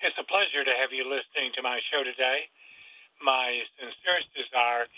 It's 0.00 0.16
a 0.16 0.24
pleasure 0.24 0.64
to 0.64 0.74
have 0.80 0.96
you 0.96 1.04
listening 1.04 1.52
to 1.52 1.60
my 1.60 1.76
show 1.92 2.00
today. 2.00 2.48
My 3.20 3.60
sincerest 3.76 4.32
desire 4.32 4.88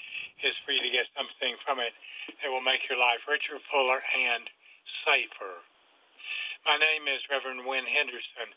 is 0.46 0.54
for 0.62 0.70
you 0.70 0.78
to 0.78 0.94
get 0.94 1.10
something 1.18 1.58
from 1.66 1.82
it 1.82 1.90
that 2.38 2.46
will 2.46 2.62
make 2.62 2.86
your 2.86 3.02
life 3.02 3.26
richer, 3.26 3.58
fuller, 3.66 3.98
and 3.98 4.46
safer. 5.02 5.58
My 6.62 6.78
name 6.78 7.10
is 7.10 7.18
Reverend 7.26 7.66
Win 7.66 7.82
Henderson. 7.82 8.54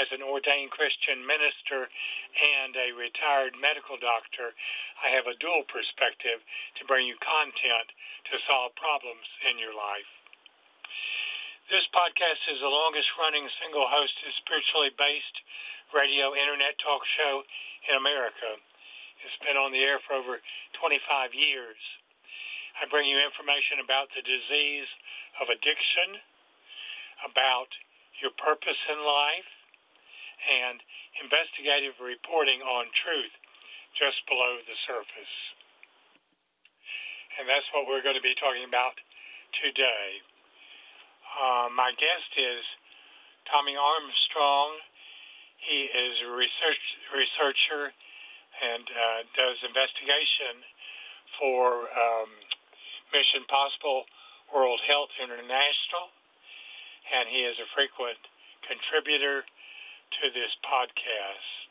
As 0.00 0.08
an 0.16 0.24
ordained 0.24 0.72
Christian 0.72 1.28
minister 1.28 1.92
and 2.40 2.72
a 2.72 2.96
retired 2.96 3.52
medical 3.60 4.00
doctor, 4.00 4.56
I 5.04 5.12
have 5.12 5.28
a 5.28 5.36
dual 5.44 5.68
perspective 5.68 6.40
to 6.80 6.88
bring 6.88 7.04
you 7.04 7.20
content 7.20 7.92
to 8.32 8.40
solve 8.48 8.72
problems 8.80 9.28
in 9.44 9.60
your 9.60 9.76
life. 9.76 10.08
This 11.68 11.84
podcast 11.92 12.48
is 12.48 12.64
the 12.64 12.72
longest 12.72 13.12
running 13.20 13.44
single 13.60 13.84
hosted 13.84 14.32
spiritually 14.40 14.88
based 14.96 15.36
radio 15.92 16.32
internet 16.34 16.76
talk 16.80 17.04
show 17.16 17.44
in 17.88 17.96
America. 17.96 18.56
It's 19.22 19.38
been 19.44 19.56
on 19.60 19.70
the 19.70 19.84
air 19.84 20.00
for 20.02 20.18
over 20.18 20.40
25 20.80 20.98
years. 21.36 21.78
I 22.80 22.88
bring 22.88 23.06
you 23.06 23.20
information 23.20 23.78
about 23.84 24.08
the 24.16 24.24
disease 24.24 24.88
of 25.38 25.52
addiction, 25.52 26.18
about 27.22 27.70
your 28.18 28.32
purpose 28.40 28.80
in 28.90 28.98
life, 29.04 29.50
and 30.50 30.82
investigative 31.22 31.94
reporting 32.02 32.64
on 32.64 32.90
truth 32.96 33.34
just 33.94 34.24
below 34.26 34.58
the 34.64 34.76
surface. 34.88 35.36
And 37.38 37.48
that's 37.48 37.68
what 37.72 37.86
we're 37.86 38.02
going 38.02 38.18
to 38.18 38.24
be 38.24 38.34
talking 38.36 38.64
about 38.64 38.96
today. 39.60 40.20
Uh, 41.32 41.68
my 41.72 41.92
guest 41.96 42.28
is 42.36 42.64
Tommy 43.48 43.76
Armstrong. 43.76 44.76
He 45.62 45.86
is 45.86 46.14
a 46.26 46.30
research 46.34 46.82
researcher 47.14 47.94
and 48.62 48.82
uh, 48.82 49.22
does 49.38 49.62
investigation 49.62 50.58
for 51.38 51.86
um, 51.94 52.30
Mission 53.14 53.46
Possible 53.46 54.04
World 54.50 54.82
Health 54.84 55.14
International, 55.22 56.10
and 57.14 57.30
he 57.30 57.46
is 57.46 57.56
a 57.62 57.68
frequent 57.72 58.18
contributor 58.66 59.46
to 60.20 60.24
this 60.34 60.52
podcast. 60.66 61.68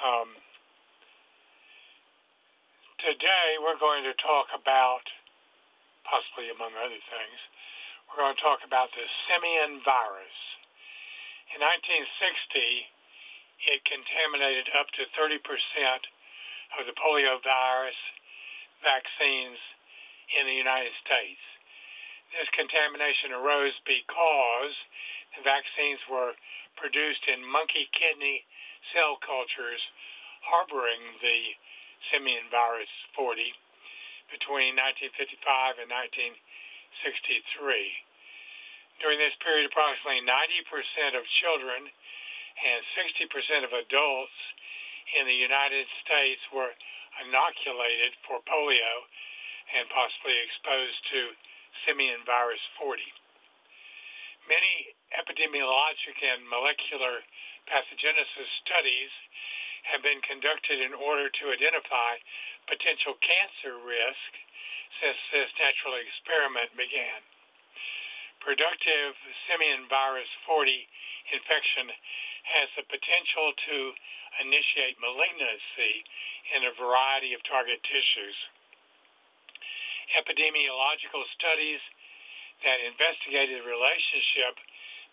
Um, 0.00 0.38
today, 3.02 3.58
we're 3.60 3.82
going 3.82 4.06
to 4.06 4.14
talk 4.22 4.48
about, 4.54 5.04
possibly 6.06 6.48
among 6.54 6.72
other 6.78 7.02
things, 7.10 7.38
we're 8.08 8.22
going 8.22 8.36
to 8.36 8.42
talk 8.42 8.62
about 8.64 8.94
the 8.94 9.04
simian 9.28 9.82
virus. 9.84 10.55
In 11.56 11.64
1960, 11.64 12.84
it 13.72 13.80
contaminated 13.88 14.68
up 14.76 14.92
to 14.92 15.08
30% 15.16 15.40
of 16.76 16.84
the 16.84 16.92
polio 16.92 17.40
virus 17.40 17.96
vaccines 18.84 19.56
in 20.36 20.44
the 20.44 20.52
United 20.52 20.92
States. 21.00 21.40
This 22.36 22.52
contamination 22.52 23.32
arose 23.32 23.72
because 23.88 24.76
the 25.32 25.40
vaccines 25.48 26.04
were 26.12 26.36
produced 26.76 27.24
in 27.24 27.40
monkey 27.40 27.88
kidney 27.88 28.44
cell 28.92 29.16
cultures 29.24 29.80
harboring 30.44 31.16
the 31.24 31.56
simian 32.12 32.52
virus 32.52 32.92
40 33.16 33.56
between 34.28 34.76
1955 34.76 35.80
and 35.80 35.88
1963. 35.88 36.36
During 39.00 39.20
this 39.20 39.36
period, 39.44 39.68
approximately 39.68 40.24
90% 40.24 41.18
of 41.18 41.24
children 41.28 41.88
and 42.56 42.80
60% 42.96 43.64
of 43.68 43.72
adults 43.76 44.38
in 45.20 45.28
the 45.28 45.36
United 45.36 45.86
States 46.00 46.40
were 46.48 46.72
inoculated 47.20 48.16
for 48.24 48.40
polio 48.48 48.94
and 49.76 49.84
possibly 49.92 50.36
exposed 50.44 51.00
to 51.12 51.36
simian 51.84 52.24
virus 52.24 52.62
40. 52.80 53.02
Many 54.48 54.94
epidemiologic 55.12 56.16
and 56.22 56.46
molecular 56.48 57.20
pathogenesis 57.66 58.50
studies 58.62 59.12
have 59.90 60.02
been 60.02 60.22
conducted 60.22 60.80
in 60.80 60.94
order 60.94 61.28
to 61.28 61.44
identify 61.50 62.18
potential 62.66 63.18
cancer 63.22 63.78
risk 63.82 64.30
since 65.02 65.18
this 65.30 65.50
natural 65.58 65.98
experiment 65.98 66.70
began. 66.78 67.22
Productive 68.46 69.18
simian 69.50 69.90
virus 69.90 70.30
40 70.46 70.70
infection 71.34 71.90
has 72.46 72.70
the 72.78 72.86
potential 72.86 73.50
to 73.50 73.76
initiate 74.38 74.94
malignancy 75.02 76.06
in 76.54 76.62
a 76.62 76.78
variety 76.78 77.34
of 77.34 77.42
target 77.42 77.82
tissues. 77.82 78.38
Epidemiological 80.14 81.26
studies 81.34 81.82
that 82.62 82.78
investigated 82.86 83.66
the 83.66 83.66
relationship 83.66 84.54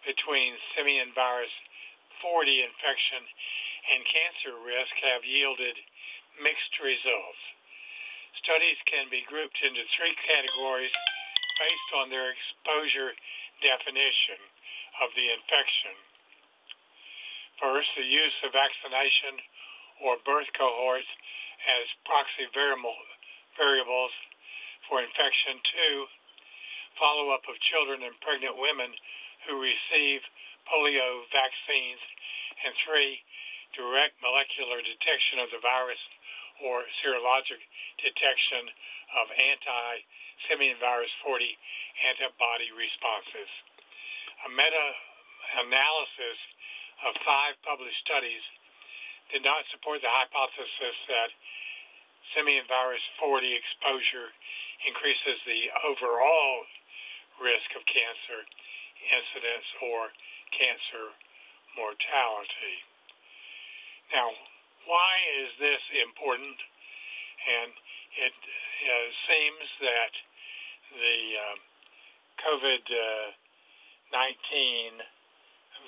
between 0.05 0.53
simian 0.77 1.09
virus 1.17 1.49
40 2.21 2.69
infection 2.69 3.25
and 3.97 4.05
cancer 4.13 4.61
risk 4.61 4.93
have 5.09 5.25
yielded 5.25 5.73
mixed 6.37 6.77
results. 6.77 7.41
Studies 8.45 8.77
can 8.85 9.09
be 9.09 9.25
grouped 9.25 9.57
into 9.65 9.81
three 9.97 10.13
categories 10.21 10.93
based 11.59 11.89
on 11.97 12.09
their 12.09 12.33
exposure 12.33 13.13
definition 13.61 14.39
of 15.01 15.09
the 15.15 15.27
infection. 15.33 15.93
First, 17.61 17.89
the 17.95 18.05
use 18.05 18.35
of 18.43 18.51
vaccination 18.51 19.39
or 20.03 20.17
birth 20.25 20.49
cohorts 20.57 21.07
as 21.63 21.85
proxy 22.03 22.49
variables 22.51 24.13
for 24.89 24.99
infection. 24.99 25.61
Two, 25.63 25.95
follow 26.99 27.31
up 27.31 27.45
of 27.47 27.55
children 27.63 28.03
and 28.03 28.13
pregnant 28.19 28.59
women 28.59 28.91
who 29.47 29.61
receive 29.61 30.21
polio 30.67 31.23
vaccines. 31.31 32.01
And 32.63 32.73
three, 32.83 33.23
direct 33.75 34.19
molecular 34.21 34.79
detection 34.83 35.39
of 35.41 35.49
the 35.51 35.59
virus 35.63 35.99
or 36.61 36.85
serologic 37.01 37.59
detection 37.99 38.69
of 39.19 39.25
anti 39.35 39.89
simian 40.49 40.77
virus 40.79 41.11
40 41.23 41.45
antibody 42.09 42.69
responses. 42.75 43.49
A 44.45 44.49
meta 44.51 44.87
analysis 45.67 46.37
of 47.07 47.15
five 47.23 47.55
published 47.63 47.99
studies 48.03 48.43
did 49.31 49.43
not 49.43 49.63
support 49.71 50.03
the 50.03 50.11
hypothesis 50.11 50.97
that 51.07 51.29
simian 52.35 52.65
virus 52.67 53.03
40 53.19 53.45
exposure 53.51 54.31
increases 54.87 55.39
the 55.47 55.71
overall 55.87 56.67
risk 57.39 57.69
of 57.75 57.83
cancer 57.87 58.43
incidence 59.11 59.67
or 59.83 60.11
cancer 60.55 61.11
mortality. 61.75 62.77
Now, 64.13 64.29
why 64.85 65.13
is 65.43 65.49
this 65.59 65.81
important? 66.03 66.57
And 67.43 67.71
it 68.23 68.35
uh, 68.35 69.07
seems 69.27 69.67
that 69.81 70.13
the 70.93 71.19
uh, 71.37 71.57
COVID 72.41 72.85
uh, 72.85 73.27
19 74.13 75.01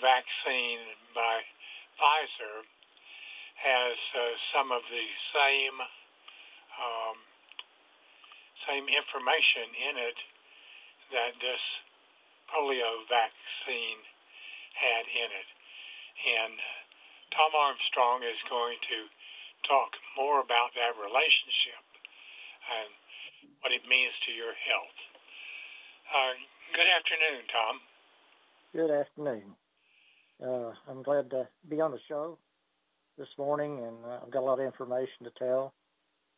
vaccine 0.01 0.81
by 1.13 1.45
Pfizer 1.95 2.65
has 3.55 3.97
uh, 4.17 4.35
some 4.51 4.73
of 4.73 4.81
the 4.89 5.07
same 5.31 5.77
um, 6.75 7.17
same 8.67 8.89
information 8.89 9.69
in 9.77 9.95
it 9.95 10.17
that 11.13 11.37
this 11.37 11.63
polio 12.49 13.05
vaccine 13.07 14.01
had 14.73 15.05
in 15.07 15.29
it. 15.29 15.49
And 16.25 16.57
Tom 17.31 17.53
Armstrong 17.53 18.25
is 18.25 18.39
going 18.49 18.81
to 18.89 18.99
talk 19.69 19.93
more 20.17 20.41
about 20.41 20.73
that 20.75 20.97
relationship 20.97 21.83
and 22.65 22.89
what 23.61 23.71
it 23.71 23.81
means 23.89 24.13
to 24.25 24.31
your 24.31 24.53
health. 24.53 24.97
Uh, 26.13 26.33
good 26.73 26.87
afternoon, 26.87 27.41
Tom. 27.51 27.75
Good 28.73 28.91
afternoon. 28.91 29.55
Uh, 30.43 30.73
I'm 30.89 31.03
glad 31.03 31.29
to 31.31 31.47
be 31.69 31.81
on 31.81 31.91
the 31.91 31.99
show 32.07 32.37
this 33.17 33.27
morning, 33.37 33.79
and 33.79 33.97
uh, 34.05 34.19
I've 34.23 34.31
got 34.31 34.41
a 34.41 34.45
lot 34.45 34.59
of 34.59 34.65
information 34.65 35.23
to 35.23 35.31
tell 35.37 35.73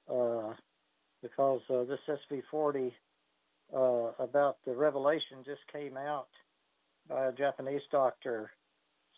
uh, 0.09 0.53
because 1.21 1.61
uh, 1.69 1.83
this 1.83 1.99
SV40 2.07 2.91
uh, 3.75 4.23
about 4.23 4.57
the 4.65 4.75
revelation 4.75 5.39
just 5.45 5.61
came 5.71 5.97
out 5.97 6.27
by 7.09 7.27
a 7.27 7.31
Japanese 7.31 7.81
doctor 7.91 8.51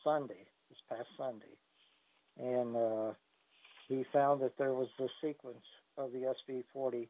Sunday, 0.03 0.45
this 0.69 0.79
past 0.89 1.09
Sunday, 1.17 1.57
and 2.37 2.75
uh, 2.75 3.13
he 3.87 4.05
found 4.13 4.41
that 4.41 4.57
there 4.57 4.73
was 4.73 4.87
a 4.99 5.07
sequence 5.21 5.65
of 5.97 6.11
the 6.11 6.33
SV40 6.47 7.07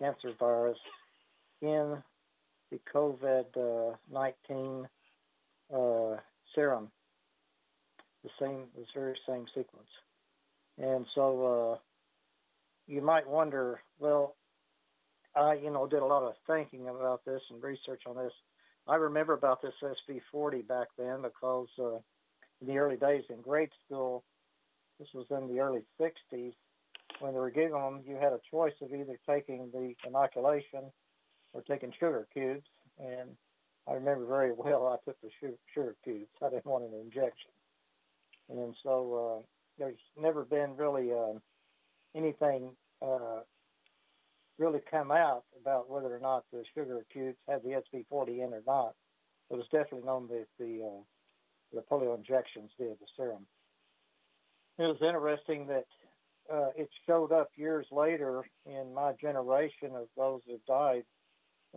cancer 0.00 0.32
virus 0.38 0.78
in 1.62 2.02
the 2.70 2.80
COVID 2.94 3.96
19 4.10 4.88
serum 6.54 6.90
the 8.22 8.30
same, 8.38 8.64
the 8.76 8.84
very 8.94 9.16
same 9.26 9.46
sequence. 9.54 9.88
And 10.78 11.06
so 11.14 11.72
uh, 11.72 11.78
you 12.86 13.02
might 13.02 13.28
wonder, 13.28 13.80
well, 13.98 14.36
I, 15.34 15.54
you 15.54 15.70
know, 15.70 15.86
did 15.86 16.00
a 16.02 16.06
lot 16.06 16.22
of 16.22 16.34
thinking 16.46 16.88
about 16.88 17.24
this 17.24 17.40
and 17.50 17.62
research 17.62 18.02
on 18.06 18.16
this. 18.16 18.32
I 18.86 18.96
remember 18.96 19.34
about 19.34 19.62
this 19.62 19.72
SV40 19.82 20.66
back 20.66 20.88
then 20.98 21.22
because 21.22 21.68
uh, 21.78 21.96
in 22.60 22.66
the 22.66 22.78
early 22.78 22.96
days 22.96 23.22
in 23.28 23.40
grade 23.40 23.70
school, 23.86 24.24
this 24.98 25.08
was 25.14 25.26
in 25.30 25.48
the 25.48 25.60
early 25.60 25.82
60s, 26.00 26.54
when 27.20 27.32
they 27.32 27.38
were 27.38 27.50
giving 27.50 27.72
them, 27.72 28.02
you 28.06 28.16
had 28.16 28.32
a 28.32 28.40
choice 28.50 28.74
of 28.82 28.92
either 28.92 29.18
taking 29.28 29.70
the 29.72 29.94
inoculation 30.06 30.90
or 31.52 31.62
taking 31.62 31.92
sugar 31.98 32.26
cubes. 32.32 32.66
And 32.98 33.30
I 33.88 33.94
remember 33.94 34.26
very 34.26 34.52
well 34.56 34.86
I 34.88 34.96
took 35.04 35.20
the 35.20 35.30
sugar, 35.74 35.96
cubes. 36.04 36.28
I 36.42 36.50
didn't 36.50 36.66
want 36.66 36.84
an 36.84 37.00
injection. 37.00 37.50
And 38.48 38.74
so 38.82 39.40
uh, 39.40 39.46
there's 39.78 40.00
never 40.20 40.44
been 40.44 40.76
really 40.76 41.12
uh, 41.12 41.38
anything 42.16 42.70
uh, 43.00 43.40
really 44.58 44.80
come 44.90 45.10
out 45.10 45.44
about 45.60 45.88
whether 45.88 46.14
or 46.14 46.20
not 46.20 46.44
the 46.52 46.64
sugar 46.74 47.04
cubes 47.12 47.38
had 47.48 47.62
the 47.62 47.80
SV40 47.92 48.44
in 48.44 48.52
or 48.52 48.62
not. 48.66 48.94
It 49.50 49.56
was 49.56 49.66
definitely 49.72 50.06
known 50.06 50.28
that 50.28 50.46
the 50.58 50.84
uh, 50.84 51.02
the 51.72 51.82
polio 51.82 52.16
injections 52.16 52.70
did 52.78 52.98
the 53.00 53.06
serum. 53.16 53.46
It 54.78 54.82
was 54.82 54.98
interesting 55.00 55.66
that 55.68 55.86
uh, 56.52 56.70
it 56.76 56.88
showed 57.06 57.32
up 57.32 57.50
years 57.56 57.86
later 57.92 58.44
in 58.66 58.92
my 58.94 59.12
generation 59.20 59.94
of 59.94 60.08
those 60.16 60.40
that 60.48 60.64
died 60.66 61.04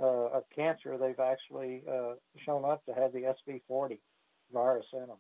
uh, 0.01 0.29
of 0.37 0.43
cancer. 0.55 0.97
They've 0.97 1.19
actually 1.19 1.83
uh, 1.89 2.13
shown 2.45 2.65
up 2.65 2.83
to 2.85 2.93
have 2.93 3.13
the 3.13 3.33
SV40 3.47 3.99
virus 4.51 4.85
in 4.93 5.07
them. 5.07 5.17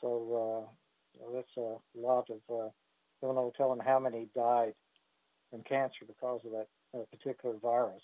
So 0.00 0.68
uh, 1.18 1.30
that's 1.34 1.56
a 1.56 1.76
lot 1.98 2.28
of, 2.30 2.40
uh, 2.50 2.68
don't 3.22 3.34
know, 3.34 3.52
telling 3.56 3.80
how 3.80 3.98
many 3.98 4.28
died 4.34 4.74
from 5.50 5.62
cancer 5.62 6.04
because 6.06 6.40
of 6.44 6.52
that 6.52 6.68
uh, 6.94 7.04
particular 7.10 7.56
virus. 7.60 8.02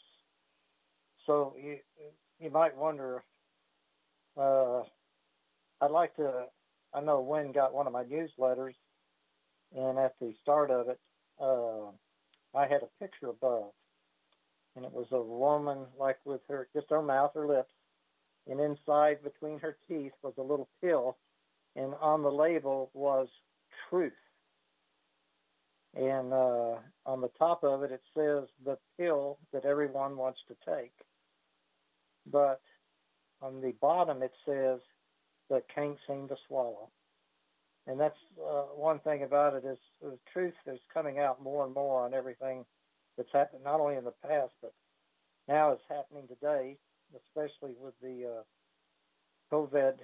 So 1.26 1.54
you, 1.62 1.78
you 2.38 2.50
might 2.50 2.76
wonder, 2.76 3.24
I'd 4.38 5.90
like 5.90 6.14
to, 6.16 6.44
I 6.94 7.00
know 7.00 7.20
Wynn 7.20 7.52
got 7.52 7.74
one 7.74 7.86
of 7.86 7.92
my 7.92 8.04
newsletters, 8.04 8.74
and 9.74 9.98
at 9.98 10.14
the 10.20 10.32
start 10.42 10.70
of 10.70 10.88
it, 10.88 11.00
uh, 11.40 11.90
I 12.56 12.66
had 12.66 12.82
a 12.82 13.02
picture 13.02 13.28
above, 13.28 13.72
and 14.74 14.84
it 14.84 14.92
was 14.92 15.06
a 15.12 15.20
woman 15.20 15.86
like 15.98 16.18
with 16.24 16.40
her, 16.48 16.68
just 16.74 16.90
her 16.90 17.02
mouth, 17.02 17.32
her 17.34 17.46
lips, 17.46 17.72
and 18.48 18.60
inside 18.60 19.22
between 19.22 19.58
her 19.58 19.76
teeth 19.88 20.12
was 20.22 20.34
a 20.38 20.42
little 20.42 20.68
pill 20.80 21.16
and 21.76 21.94
on 22.00 22.22
the 22.22 22.30
label 22.30 22.90
was 22.94 23.28
truth. 23.88 24.12
And 25.94 26.32
uh, 26.32 26.76
on 27.06 27.20
the 27.20 27.30
top 27.38 27.62
of 27.62 27.82
it, 27.82 27.92
it 27.92 28.02
says 28.14 28.48
the 28.64 28.78
pill 28.98 29.38
that 29.52 29.64
everyone 29.64 30.16
wants 30.16 30.40
to 30.48 30.56
take. 30.70 30.92
But 32.30 32.60
on 33.40 33.60
the 33.60 33.72
bottom, 33.80 34.22
it 34.22 34.32
says 34.44 34.80
that 35.48 35.64
can't 35.74 35.96
seem 36.06 36.28
to 36.28 36.36
swallow. 36.48 36.88
And 37.86 38.00
that's 38.00 38.18
uh, 38.40 38.64
one 38.74 38.98
thing 39.00 39.22
about 39.22 39.54
it 39.54 39.64
is 39.64 39.78
the 40.02 40.18
truth 40.32 40.54
is 40.66 40.78
coming 40.92 41.18
out 41.18 41.42
more 41.42 41.64
and 41.64 41.74
more 41.74 42.04
on 42.04 42.14
everything 42.14 42.64
that's 43.16 43.32
happened, 43.32 43.62
not 43.64 43.80
only 43.80 43.96
in 43.96 44.04
the 44.04 44.14
past, 44.26 44.52
but 44.60 44.72
now 45.48 45.70
it's 45.70 45.82
happening 45.88 46.26
today, 46.26 46.76
especially 47.14 47.74
with 47.80 47.94
the 48.02 48.38
uh, 48.38 49.54
COVID 49.54 49.94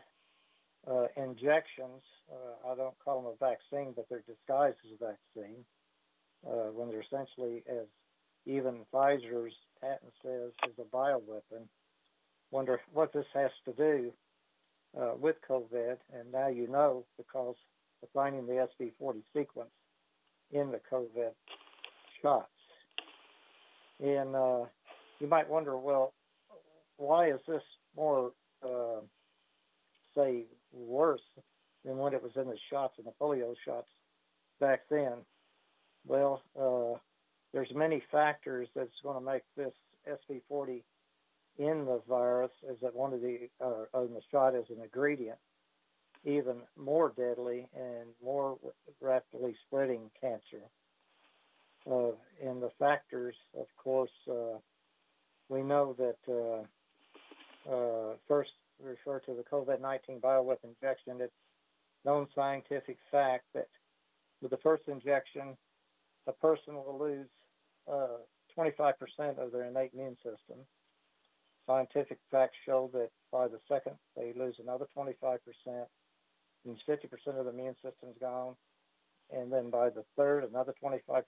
uh, 0.88 1.06
injections. 1.16 2.02
Uh, 2.30 2.70
I 2.72 2.76
don't 2.76 2.94
call 3.04 3.22
them 3.22 3.32
a 3.32 3.44
vaccine, 3.44 3.92
but 3.94 4.06
they're 4.08 4.24
disguised 4.26 4.76
as 4.84 4.98
a 5.00 5.12
vaccine 5.12 5.64
uh, 6.46 6.70
when 6.72 6.88
they're 6.88 7.02
essentially, 7.02 7.64
as 7.68 7.86
even 8.46 8.80
Pfizer's 8.92 9.54
patent 9.80 10.12
says, 10.22 10.52
is 10.68 10.78
a 10.78 10.96
bioweapon. 10.96 11.66
Wonder 12.52 12.80
what 12.92 13.12
this 13.12 13.26
has 13.34 13.50
to 13.64 13.72
do 13.72 14.12
uh, 15.00 15.12
with 15.18 15.36
COVID, 15.48 15.96
and 16.12 16.30
now 16.32 16.48
you 16.48 16.68
know 16.68 17.04
because 17.16 17.56
finding 18.12 18.46
the 18.46 18.66
SV40 18.80 19.22
sequence 19.34 19.70
in 20.50 20.70
the 20.70 20.80
COVID 20.90 21.30
shots. 22.20 22.48
And 24.00 24.34
uh, 24.34 24.64
you 25.20 25.28
might 25.28 25.48
wonder, 25.48 25.76
well, 25.76 26.12
why 26.96 27.30
is 27.30 27.40
this 27.46 27.62
more, 27.96 28.32
uh, 28.64 29.00
say, 30.14 30.44
worse 30.72 31.20
than 31.84 31.96
when 31.98 32.14
it 32.14 32.22
was 32.22 32.32
in 32.36 32.46
the 32.46 32.58
shots 32.70 32.94
and 32.98 33.06
the 33.06 33.12
polio 33.20 33.54
shots 33.64 33.88
back 34.60 34.82
then. 34.90 35.14
Well, 36.06 36.42
uh, 36.58 36.98
there's 37.52 37.72
many 37.74 38.02
factors 38.10 38.68
that's 38.74 38.90
going 39.02 39.18
to 39.18 39.24
make 39.24 39.42
this 39.56 39.72
SV40 40.08 40.82
in 41.58 41.84
the 41.84 42.00
virus 42.08 42.50
as 42.70 42.76
that 42.82 42.94
one 42.94 43.12
of 43.12 43.20
the 43.20 43.48
uh, 43.60 44.02
in 44.02 44.14
the 44.14 44.22
shot 44.30 44.54
as 44.54 44.64
an 44.70 44.82
ingredient 44.82 45.38
even 46.24 46.56
more 46.76 47.12
deadly 47.16 47.68
and 47.74 48.08
more 48.22 48.58
rapidly 49.00 49.56
spreading 49.66 50.10
cancer. 50.20 50.62
Uh, 51.90 52.12
and 52.42 52.62
the 52.62 52.70
factors, 52.78 53.34
of 53.58 53.66
course, 53.76 54.10
uh, 54.30 54.58
we 55.48 55.62
know 55.62 55.96
that 55.98 56.16
uh, 56.28 57.70
uh 57.70 58.14
first 58.26 58.50
refer 58.82 59.20
to 59.20 59.34
the 59.34 59.42
COVID 59.42 59.80
19 59.80 60.20
bioweapon 60.20 60.74
injection, 60.80 61.20
it's 61.20 61.32
known 62.04 62.26
scientific 62.34 62.98
fact 63.10 63.44
that 63.54 63.68
with 64.40 64.50
the 64.50 64.56
first 64.58 64.84
injection, 64.88 65.56
a 66.26 66.32
person 66.32 66.74
will 66.74 66.98
lose 66.98 67.28
uh, 67.90 68.18
25% 68.56 68.94
of 69.38 69.52
their 69.52 69.64
innate 69.64 69.92
immune 69.94 70.16
system. 70.16 70.58
Scientific 71.66 72.18
facts 72.30 72.56
show 72.66 72.90
that 72.92 73.10
by 73.30 73.46
the 73.46 73.58
second, 73.68 73.94
they 74.16 74.32
lose 74.36 74.56
another 74.60 74.86
25%, 74.96 75.38
means 76.64 76.80
50% 76.88 77.38
of 77.38 77.44
the 77.44 77.50
immune 77.50 77.74
system 77.76 78.10
is 78.10 78.16
gone. 78.20 78.54
And 79.32 79.52
then 79.52 79.70
by 79.70 79.88
the 79.90 80.04
third, 80.16 80.44
another 80.44 80.74
25%. 80.82 81.24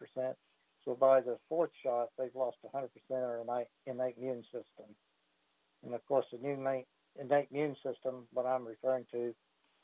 So 0.84 0.94
by 0.94 1.20
the 1.20 1.38
fourth 1.48 1.70
shot, 1.82 2.08
they've 2.18 2.34
lost 2.34 2.58
100% 2.64 2.84
of 2.84 2.90
their 3.08 3.40
innate, 3.40 3.68
innate 3.86 4.16
immune 4.18 4.44
system. 4.44 4.86
And 5.84 5.94
of 5.94 6.04
course, 6.06 6.26
the 6.32 6.38
new 6.38 6.54
innate 6.54 6.86
innate 7.18 7.48
immune 7.50 7.76
system, 7.76 8.26
what 8.32 8.46
I'm 8.46 8.66
referring 8.66 9.06
to, 9.12 9.32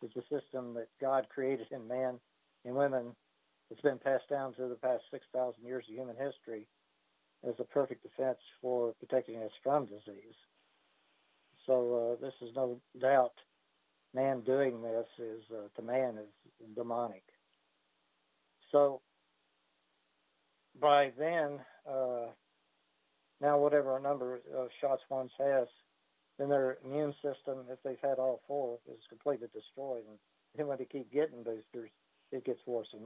is 0.03 0.11
the 0.15 0.23
system 0.23 0.75
that 0.75 0.89
God 1.01 1.27
created 1.33 1.69
in 1.71 1.87
man 1.87 2.19
and 2.65 2.75
women. 2.75 3.15
It's 3.71 3.81
been 3.81 3.99
passed 3.99 4.29
down 4.29 4.53
through 4.55 4.71
the 4.71 4.75
past 4.75 5.05
6,000 5.11 5.63
years 5.63 5.85
of 5.89 5.95
human 5.95 6.17
history 6.17 6.67
as 7.47 7.55
a 7.59 7.65
perfect 7.65 8.03
defense 8.03 8.39
for 8.61 8.95
protecting 8.99 9.37
us 9.43 9.53
from 9.63 9.87
disease. 9.87 10.35
So 11.67 12.19
uh, 12.19 12.25
this 12.25 12.35
is 12.43 12.55
no 12.57 12.81
doubt 13.01 13.33
man 14.15 14.41
doing 14.41 14.83
this 14.83 15.07
is 15.19 15.43
uh, 15.53 15.69
to 15.77 15.83
man 15.83 16.19
is 16.19 16.75
demonic. 16.75 17.23
So 18.73 19.01
by 20.81 21.13
then, 21.19 21.61
uh, 21.89 22.27
now 23.41 23.59
whatever 23.59 23.99
number 24.01 24.41
of 24.57 24.69
shots 24.81 25.03
one 25.09 25.31
has, 25.39 25.69
then 26.39 26.49
their 26.49 26.79
immune 26.85 27.13
system, 27.15 27.65
if 27.71 27.79
they've 27.85 28.01
had 28.03 28.19
all 28.19 28.41
four, 28.47 28.79
is 28.89 29.01
completely 29.09 29.49
destroyed. 29.53 30.05
And 30.09 30.19
then 30.57 30.67
when 30.67 30.79
they 30.79 30.87
keep 30.87 31.13
getting 31.13 31.43
boosters, 31.43 31.91
it 32.33 32.45
gets 32.45 32.61
worse 32.67 32.89
and 32.93 33.03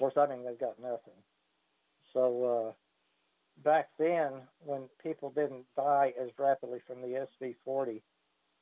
worse. 0.00 0.14
I 0.16 0.26
mean, 0.26 0.44
they've 0.44 0.58
got 0.58 0.80
nothing. 0.80 1.14
So 2.12 2.44
uh, 2.44 2.72
back 3.62 3.88
then, 3.98 4.32
when 4.64 4.82
people 5.02 5.30
didn't 5.30 5.64
die 5.76 6.12
as 6.20 6.28
rapidly 6.38 6.80
from 6.86 7.00
the 7.00 7.26
SV40, 7.42 8.02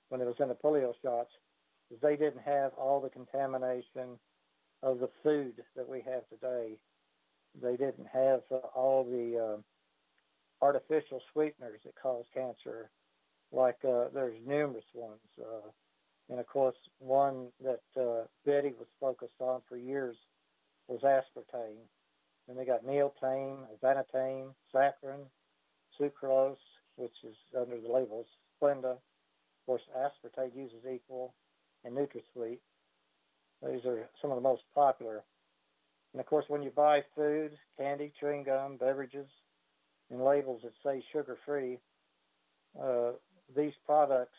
when 0.09 0.21
it 0.21 0.27
was 0.27 0.37
in 0.39 0.49
the 0.49 0.55
polio 0.55 0.93
shots, 1.03 1.31
they 2.01 2.17
didn't 2.17 2.43
have 2.45 2.73
all 2.75 3.01
the 3.01 3.11
contamination 3.11 4.19
of 4.83 4.99
the 4.99 5.11
food 5.23 5.55
that 5.77 5.89
we 5.89 6.01
have 6.01 6.29
today. 6.29 6.77
They 7.61 7.77
didn't 7.77 8.09
have 8.13 8.41
uh, 8.51 8.57
all 8.75 9.05
the 9.05 9.39
uh, 9.39 10.65
artificial 10.65 11.21
sweeteners 11.33 11.81
that 11.85 11.95
cause 12.01 12.25
cancer 12.33 12.91
like 13.53 13.79
uh, 13.85 14.05
there's 14.15 14.39
numerous 14.47 14.85
ones. 14.95 15.21
Uh, 15.39 15.69
and 16.31 16.41
of 16.41 16.47
course, 16.47 16.77
one 16.99 17.49
that 17.63 17.83
uh, 18.01 18.25
Betty 18.47 18.73
was 18.79 18.89
focused 18.99 19.41
on 19.41 19.61
for 19.69 19.77
years 19.77 20.17
was 20.89 21.01
aspartame. 21.03 21.85
And 22.49 22.59
they 22.59 22.65
got 22.65 22.85
neotame, 22.85 23.59
advantame, 23.83 24.55
saccharin, 24.75 25.27
sucrose, 26.01 26.57
which 26.97 27.13
is 27.25 27.37
under 27.59 27.81
the 27.81 27.93
label 27.93 28.25
Splenda. 28.61 28.93
Of 28.93 29.67
course, 29.67 29.83
aspartame 29.97 30.57
uses 30.57 30.85
equal, 30.93 31.35
and 31.85 31.97
NutraSweet. 31.97 32.59
These 33.63 33.85
are 33.85 34.09
some 34.21 34.31
of 34.31 34.37
the 34.37 34.43
most 34.43 34.63
popular. 34.75 35.23
And 36.13 36.21
of 36.21 36.27
course, 36.27 36.45
when 36.49 36.63
you 36.63 36.71
buy 36.71 37.01
food, 37.15 37.53
candy, 37.79 38.13
chewing 38.21 38.45
gum, 38.45 38.77
beverages, 38.77 39.29
and 40.11 40.23
labels 40.23 40.63
that 40.63 40.73
say 40.85 41.03
sugar 41.13 41.39
free, 41.47 41.79
uh, 42.81 43.13
these 43.57 43.73
products 43.87 44.37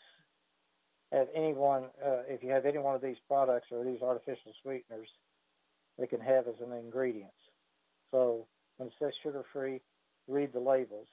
have 1.12 1.28
anyone, 1.34 1.84
uh, 2.04 2.22
if 2.28 2.42
you 2.42 2.50
have 2.50 2.66
any 2.66 2.78
one 2.78 2.94
of 2.94 3.02
these 3.02 3.16
products 3.28 3.68
or 3.70 3.84
these 3.84 4.02
artificial 4.02 4.52
sweeteners, 4.62 5.08
they 5.98 6.06
can 6.06 6.20
have 6.20 6.48
as 6.48 6.54
an 6.60 6.72
ingredient. 6.72 7.30
So 8.10 8.46
when 8.76 8.88
it 8.88 8.94
says 9.00 9.12
sugar 9.22 9.44
free, 9.52 9.80
read 10.28 10.52
the 10.52 10.60
labels, 10.60 11.06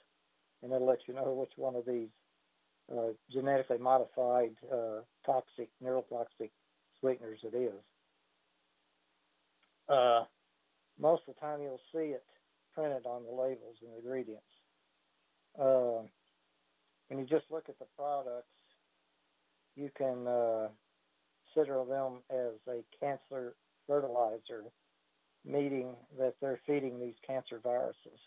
and 0.63 0.71
it'll 0.71 0.88
let 0.88 1.07
you 1.07 1.13
know 1.13 1.33
which 1.33 1.51
one 1.55 1.75
of 1.75 1.85
these 1.85 2.09
uh, 2.91 3.13
genetically 3.31 3.77
modified 3.77 4.51
uh, 4.71 5.01
toxic, 5.25 5.69
neurotoxic 5.83 6.51
sweeteners 6.99 7.39
it 7.43 7.55
is. 7.55 7.73
Uh, 9.89 10.23
most 10.99 11.23
of 11.27 11.35
the 11.35 11.41
time, 11.41 11.61
you'll 11.61 11.81
see 11.93 12.11
it 12.11 12.23
printed 12.73 13.05
on 13.05 13.23
the 13.23 13.31
labels 13.31 13.75
and 13.81 13.91
ingredients. 13.97 14.43
Uh, 15.59 16.03
when 17.07 17.19
you 17.19 17.25
just 17.25 17.45
look 17.49 17.65
at 17.67 17.77
the 17.79 17.85
products, 17.97 18.45
you 19.75 19.89
can 19.97 20.27
uh, 20.27 20.67
consider 21.53 21.83
them 21.85 22.19
as 22.29 22.53
a 22.67 22.83
cancer 22.99 23.55
fertilizer, 23.87 24.63
meaning 25.45 25.95
that 26.17 26.35
they're 26.41 26.61
feeding 26.65 26.99
these 26.99 27.15
cancer 27.25 27.59
viruses. 27.61 28.19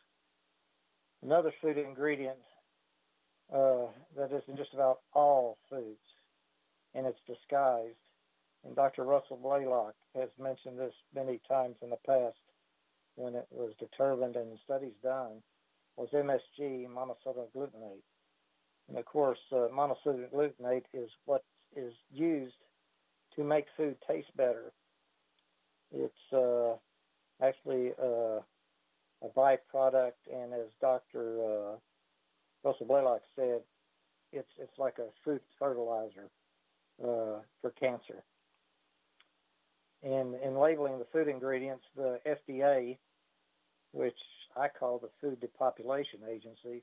Another 1.22 1.52
food 1.62 1.78
ingredient 1.78 2.36
uh, 3.52 3.86
that 4.16 4.32
is 4.32 4.42
in 4.48 4.56
just 4.56 4.74
about 4.74 5.00
all 5.14 5.56
foods, 5.70 5.98
and 6.94 7.06
it's 7.06 7.20
disguised. 7.26 7.96
And 8.64 8.74
Dr. 8.74 9.04
Russell 9.04 9.36
Blaylock 9.36 9.94
has 10.14 10.28
mentioned 10.40 10.78
this 10.78 10.94
many 11.14 11.40
times 11.48 11.76
in 11.82 11.90
the 11.90 11.98
past 12.06 12.38
when 13.16 13.34
it 13.34 13.46
was 13.50 13.72
determined 13.78 14.36
and 14.36 14.58
studies 14.64 14.94
done 15.02 15.42
was 15.96 16.08
MSG, 16.12 16.88
monosodium 16.88 17.46
glutamate. 17.54 18.02
And 18.88 18.98
of 18.98 19.04
course, 19.04 19.38
uh, 19.52 19.68
monosodium 19.72 20.30
glutamate 20.32 20.84
is 20.92 21.10
what 21.26 21.44
is 21.76 21.92
used 22.12 22.54
to 23.36 23.44
make 23.44 23.66
food 23.76 23.96
taste 24.08 24.34
better. 24.36 24.72
It's 25.92 26.32
uh, 26.32 26.74
actually 27.44 27.92
uh, 28.02 28.40
a 29.22 29.28
byproduct, 29.36 30.12
and 30.32 30.52
as 30.52 30.68
Dr. 30.80 31.38
Uh, 31.40 31.76
Russell 32.64 32.86
Blaylock 32.86 33.20
said, 33.36 33.60
it's 34.32 34.48
it's 34.58 34.78
like 34.78 34.98
a 34.98 35.08
food 35.24 35.40
fertilizer 35.58 36.28
for 37.64 37.71
cancer. 37.71 38.23
And 40.02 40.35
in 40.44 40.59
labeling 40.59 40.99
the 40.99 41.06
food 41.11 41.28
ingredients, 41.28 41.83
the 41.97 42.18
FDA, 42.26 42.99
which 43.92 44.18
I 44.54 44.68
call 44.68 44.99
the 44.99 45.09
Food 45.18 45.40
Depopulation 45.40 46.21
Agency, 46.30 46.83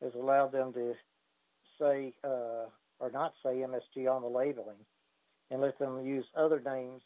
has 0.00 0.12
allowed 0.14 0.52
them 0.52 0.72
to 0.74 0.94
say 1.80 2.14
uh, 2.22 2.70
or 3.00 3.10
not 3.12 3.34
say 3.42 3.56
MSG 3.56 4.08
on 4.08 4.22
the 4.22 4.28
labeling 4.28 4.78
and 5.50 5.60
let 5.60 5.76
them 5.80 6.06
use 6.06 6.24
other 6.36 6.62
names 6.64 7.02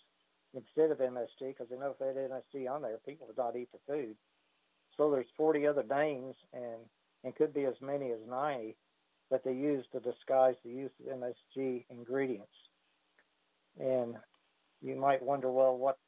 instead 0.53 0.91
of 0.91 0.99
MSG 0.99 1.41
because 1.41 1.69
they 1.71 1.79
know 1.79 1.95
if 1.95 1.99
they 1.99 2.09
had 2.09 2.31
MSG 2.31 2.71
on 2.71 2.83
there, 2.83 2.99
people 3.07 3.27
would 3.27 3.39
not 3.39 3.57
eat 3.57 3.71
the 3.73 3.79
food. 3.91 4.15
So 4.99 5.11
there's 5.11 5.27
40 5.39 5.67
other 5.67 5.85
names 5.89 6.35
and 6.53 6.83
and 7.25 7.35
could 7.35 7.55
be 7.55 7.65
as 7.65 7.75
many 7.83 8.13
as 8.13 8.19
90 8.29 8.77
that 9.31 9.45
they 9.45 9.53
use 9.53 9.85
to 9.93 10.01
disguise 10.01 10.55
the 10.65 10.71
use 10.71 10.91
of 11.01 11.19
MSG 11.19 11.85
ingredients. 11.91 12.49
And 13.81 14.17
you 14.83 14.95
might 14.95 15.23
wonder, 15.23 15.51
well, 15.51 15.77
what 15.77 15.99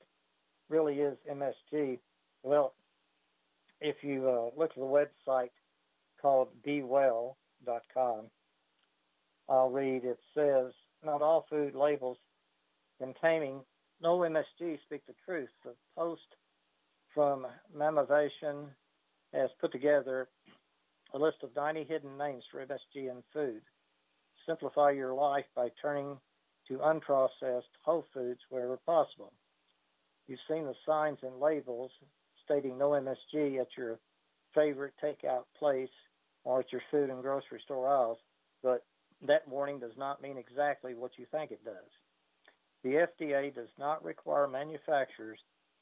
really 0.68 1.00
is 1.00 1.16
MSG? 1.30 1.98
Well, 2.42 2.74
if 3.80 3.96
you 4.02 4.28
uh, 4.28 4.58
look 4.58 4.70
at 4.70 4.76
the 4.76 4.82
website 5.28 5.50
called 6.20 6.48
BeWell.com, 6.66 8.26
I'll 9.48 9.70
read 9.70 10.04
it 10.04 10.18
says, 10.34 10.72
Not 11.04 11.22
all 11.22 11.46
food 11.50 11.74
labels 11.74 12.18
containing 13.00 13.60
no 14.02 14.18
MSG 14.18 14.80
speak 14.82 15.06
the 15.06 15.14
truth. 15.24 15.48
The 15.64 15.74
post 15.96 16.22
from 17.14 17.46
Mamavation 17.76 18.66
has 19.32 19.50
put 19.60 19.72
together 19.72 20.28
a 21.14 21.18
list 21.18 21.38
of 21.42 21.54
90 21.54 21.84
hidden 21.84 22.18
names 22.18 22.42
for 22.50 22.64
MSG 22.64 23.10
in 23.10 23.22
food. 23.32 23.62
Simplify 24.46 24.90
your 24.90 25.14
life 25.14 25.44
by 25.54 25.68
turning 25.80 26.16
to 26.68 26.78
unprocessed 26.78 27.62
whole 27.82 28.04
foods 28.14 28.40
wherever 28.50 28.76
possible. 28.78 29.32
You've 30.26 30.38
seen 30.48 30.64
the 30.64 30.74
signs 30.86 31.18
and 31.22 31.40
labels 31.40 31.90
stating 32.44 32.78
no 32.78 32.90
MSG 32.90 33.60
at 33.60 33.68
your 33.76 33.98
favorite 34.54 34.94
takeout 35.02 35.44
place 35.58 35.88
or 36.44 36.60
at 36.60 36.72
your 36.72 36.82
food 36.90 37.10
and 37.10 37.22
grocery 37.22 37.60
store 37.64 37.88
aisles, 37.88 38.18
but 38.62 38.84
that 39.26 39.46
warning 39.48 39.78
does 39.78 39.96
not 39.96 40.22
mean 40.22 40.36
exactly 40.36 40.94
what 40.94 41.12
you 41.16 41.26
think 41.30 41.50
it 41.50 41.64
does. 41.64 41.74
The 42.82 43.06
FDA 43.20 43.54
does 43.54 43.68
not 43.78 44.04
require 44.04 44.48
manufacturers 44.48 45.38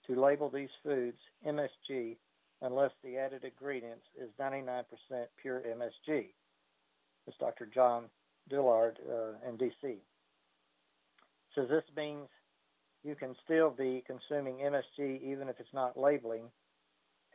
to 0.07 0.21
label 0.21 0.51
these 0.51 0.69
foods 0.83 1.17
MSG 1.47 2.17
unless 2.63 2.91
the 3.03 3.17
added 3.17 3.45
ingredients 3.45 4.05
is 4.21 4.29
99% 4.39 4.85
pure 5.41 5.63
MSG. 5.63 6.27
It's 7.27 7.37
Dr. 7.39 7.67
John 7.73 8.05
Dillard 8.49 8.99
uh, 9.09 9.49
in 9.49 9.57
DC. 9.57 9.97
So 11.55 11.63
this 11.65 11.85
means 11.97 12.29
you 13.03 13.15
can 13.15 13.35
still 13.45 13.71
be 13.71 14.05
consuming 14.07 14.57
MSG 14.57 15.23
even 15.23 15.49
if 15.49 15.59
it's 15.59 15.75
not 15.75 15.99
labeling 15.99 16.45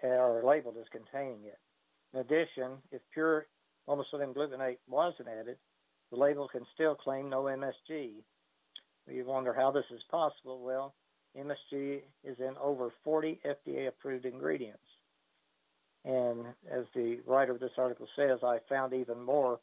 uh, 0.04 0.08
or 0.08 0.44
labeled 0.44 0.76
as 0.80 0.86
containing 0.92 1.46
it. 1.46 1.58
In 2.14 2.20
addition, 2.20 2.78
if 2.92 3.02
pure 3.14 3.48
monosodium 3.88 4.34
glutamate 4.34 4.78
wasn't 4.88 5.28
added, 5.28 5.58
the 6.12 6.18
label 6.18 6.48
can 6.48 6.66
still 6.74 6.96
claim 6.96 7.30
no 7.30 7.44
MSG. 7.44 8.12
You 9.08 9.26
wonder 9.26 9.54
how 9.54 9.72
this 9.72 9.86
is 9.92 10.02
possible. 10.10 10.64
Well, 10.64 10.94
MSG 11.38 12.02
is 12.24 12.38
in 12.40 12.56
over 12.62 12.92
40 13.04 13.40
FDA 13.46 13.88
approved 13.88 14.26
ingredients. 14.26 14.80
And 16.06 16.46
as 16.72 16.86
the 16.94 17.20
writer 17.26 17.52
of 17.52 17.60
this 17.60 17.72
article 17.78 18.08
says, 18.16 18.40
I 18.44 18.60
found 18.70 18.94
even 18.94 19.22
more 19.22 19.60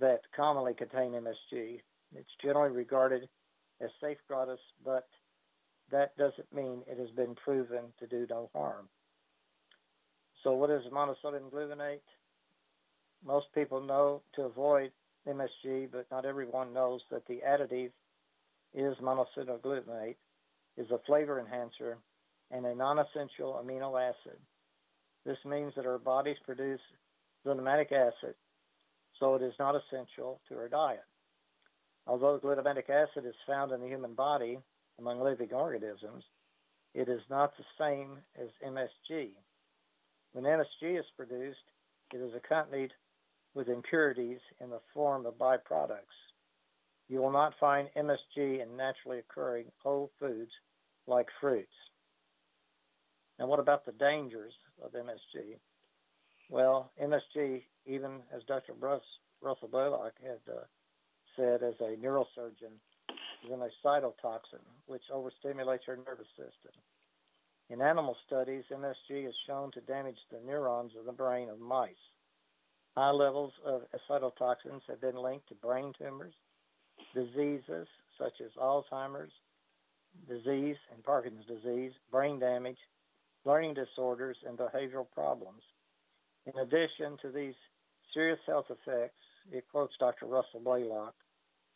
that 0.00 0.20
commonly 0.34 0.74
contain 0.74 1.12
MSG. 1.12 1.80
It's 2.16 2.30
generally 2.42 2.74
regarded 2.74 3.28
as 3.80 3.90
safe 4.00 4.18
GRAS, 4.28 4.58
but 4.84 5.08
that 5.90 6.16
doesn't 6.16 6.52
mean 6.54 6.82
it 6.86 6.98
has 6.98 7.10
been 7.10 7.34
proven 7.34 7.92
to 7.98 8.06
do 8.06 8.26
no 8.28 8.50
harm. 8.54 8.88
So, 10.42 10.52
what 10.52 10.70
is 10.70 10.82
monosodium 10.92 11.50
glutamate? 11.50 12.00
Most 13.24 13.46
people 13.54 13.80
know 13.80 14.22
to 14.34 14.42
avoid 14.42 14.92
MSG, 15.26 15.90
but 15.90 16.06
not 16.10 16.26
everyone 16.26 16.72
knows 16.72 17.00
that 17.10 17.26
the 17.26 17.40
additive 17.46 17.90
is 18.74 18.96
monosodium 19.02 19.60
glutamate, 19.60 20.16
is 20.76 20.90
a 20.90 20.98
flavor 21.06 21.40
enhancer, 21.40 21.98
and 22.50 22.66
a 22.66 22.74
non 22.74 22.98
essential 22.98 23.60
amino 23.64 24.00
acid. 24.00 24.38
This 25.24 25.38
means 25.46 25.72
that 25.76 25.86
our 25.86 25.98
bodies 25.98 26.36
produce 26.44 26.80
glutamic 27.46 27.92
acid, 27.92 28.34
so 29.18 29.34
it 29.34 29.42
is 29.42 29.54
not 29.58 29.74
essential 29.74 30.40
to 30.48 30.56
our 30.56 30.68
diet. 30.68 31.04
Although 32.06 32.38
glutamic 32.38 32.90
acid 32.90 33.24
is 33.26 33.34
found 33.46 33.72
in 33.72 33.80
the 33.80 33.88
human 33.88 34.14
body 34.14 34.58
among 34.98 35.20
living 35.20 35.52
organisms, 35.52 36.24
it 36.94 37.08
is 37.08 37.20
not 37.30 37.52
the 37.56 37.64
same 37.78 38.18
as 38.40 38.48
MSG. 38.64 39.30
When 40.32 40.44
MSG 40.44 40.98
is 40.98 41.06
produced, 41.16 41.58
it 42.12 42.18
is 42.18 42.32
accompanied 42.34 42.92
with 43.54 43.68
impurities 43.68 44.40
in 44.60 44.70
the 44.70 44.80
form 44.92 45.26
of 45.26 45.34
byproducts. 45.34 46.18
You 47.08 47.20
will 47.20 47.32
not 47.32 47.54
find 47.58 47.88
MSG 47.96 48.62
in 48.62 48.76
naturally 48.76 49.18
occurring 49.18 49.66
whole 49.82 50.10
foods 50.18 50.50
like 51.06 51.26
fruits. 51.40 51.68
Now, 53.38 53.46
what 53.46 53.60
about 53.60 53.84
the 53.84 53.92
dangers 53.92 54.52
of 54.82 54.92
MSG? 54.92 55.56
Well, 56.50 56.90
MSG, 57.02 57.62
even 57.86 58.20
as 58.34 58.42
Dr. 58.44 58.74
Russell 58.74 59.68
Blaylock 59.68 60.12
had 60.22 60.38
uh, 60.52 60.60
said 61.36 61.62
as 61.62 61.74
a 61.80 61.96
neurosurgeon, 61.96 62.74
is 63.44 63.50
an 63.50 63.60
excitotoxin, 63.60 64.64
which 64.86 65.02
overstimulates 65.12 65.86
your 65.86 65.96
nervous 65.96 66.28
system. 66.36 66.72
In 67.70 67.80
animal 67.80 68.16
studies, 68.26 68.64
MSG 68.70 69.26
is 69.26 69.34
shown 69.46 69.70
to 69.72 69.80
damage 69.82 70.18
the 70.30 70.40
neurons 70.46 70.92
of 70.98 71.06
the 71.06 71.12
brain 71.12 71.48
of 71.48 71.60
mice. 71.60 71.94
High 72.96 73.10
levels 73.10 73.52
of 73.64 73.82
excitotoxins 73.94 74.82
have 74.88 75.00
been 75.00 75.16
linked 75.16 75.48
to 75.48 75.54
brain 75.54 75.92
tumors, 75.98 76.34
diseases 77.14 77.88
such 78.18 78.40
as 78.40 78.50
Alzheimer's 78.60 79.32
disease 80.28 80.76
and 80.92 81.02
Parkinson's 81.02 81.46
disease, 81.46 81.92
brain 82.10 82.38
damage, 82.38 82.78
learning 83.44 83.74
disorders, 83.74 84.36
and 84.46 84.56
behavioral 84.56 85.06
problems. 85.12 85.62
In 86.46 86.58
addition 86.60 87.16
to 87.22 87.30
these 87.30 87.54
serious 88.12 88.38
health 88.46 88.66
effects, 88.70 89.18
it 89.50 89.64
quotes 89.70 89.96
Dr. 89.98 90.26
Russell 90.26 90.60
Blaylock, 90.62 91.14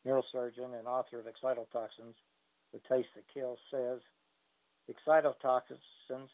neurosurgeon 0.06 0.78
and 0.78 0.86
author 0.86 1.20
of 1.20 1.26
Excitotoxins, 1.26 2.14
The 2.72 2.80
Taste 2.88 3.08
That 3.14 3.24
Kills, 3.32 3.58
says 3.70 4.00
excitotoxins 4.90 6.28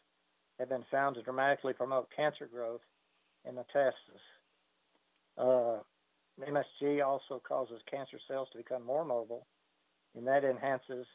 have 0.59 0.69
been 0.69 0.85
found 0.91 1.17
to 1.17 1.23
dramatically 1.23 1.73
promote 1.73 2.09
cancer 2.15 2.49
growth 2.53 2.81
and 3.45 3.57
metastasis. 3.57 4.23
Uh, 5.37 5.81
MSG 6.41 7.05
also 7.05 7.41
causes 7.47 7.81
cancer 7.91 8.19
cells 8.29 8.49
to 8.53 8.59
become 8.59 8.85
more 8.85 9.05
mobile, 9.05 9.47
and 10.17 10.27
that 10.27 10.45
enhances 10.45 11.07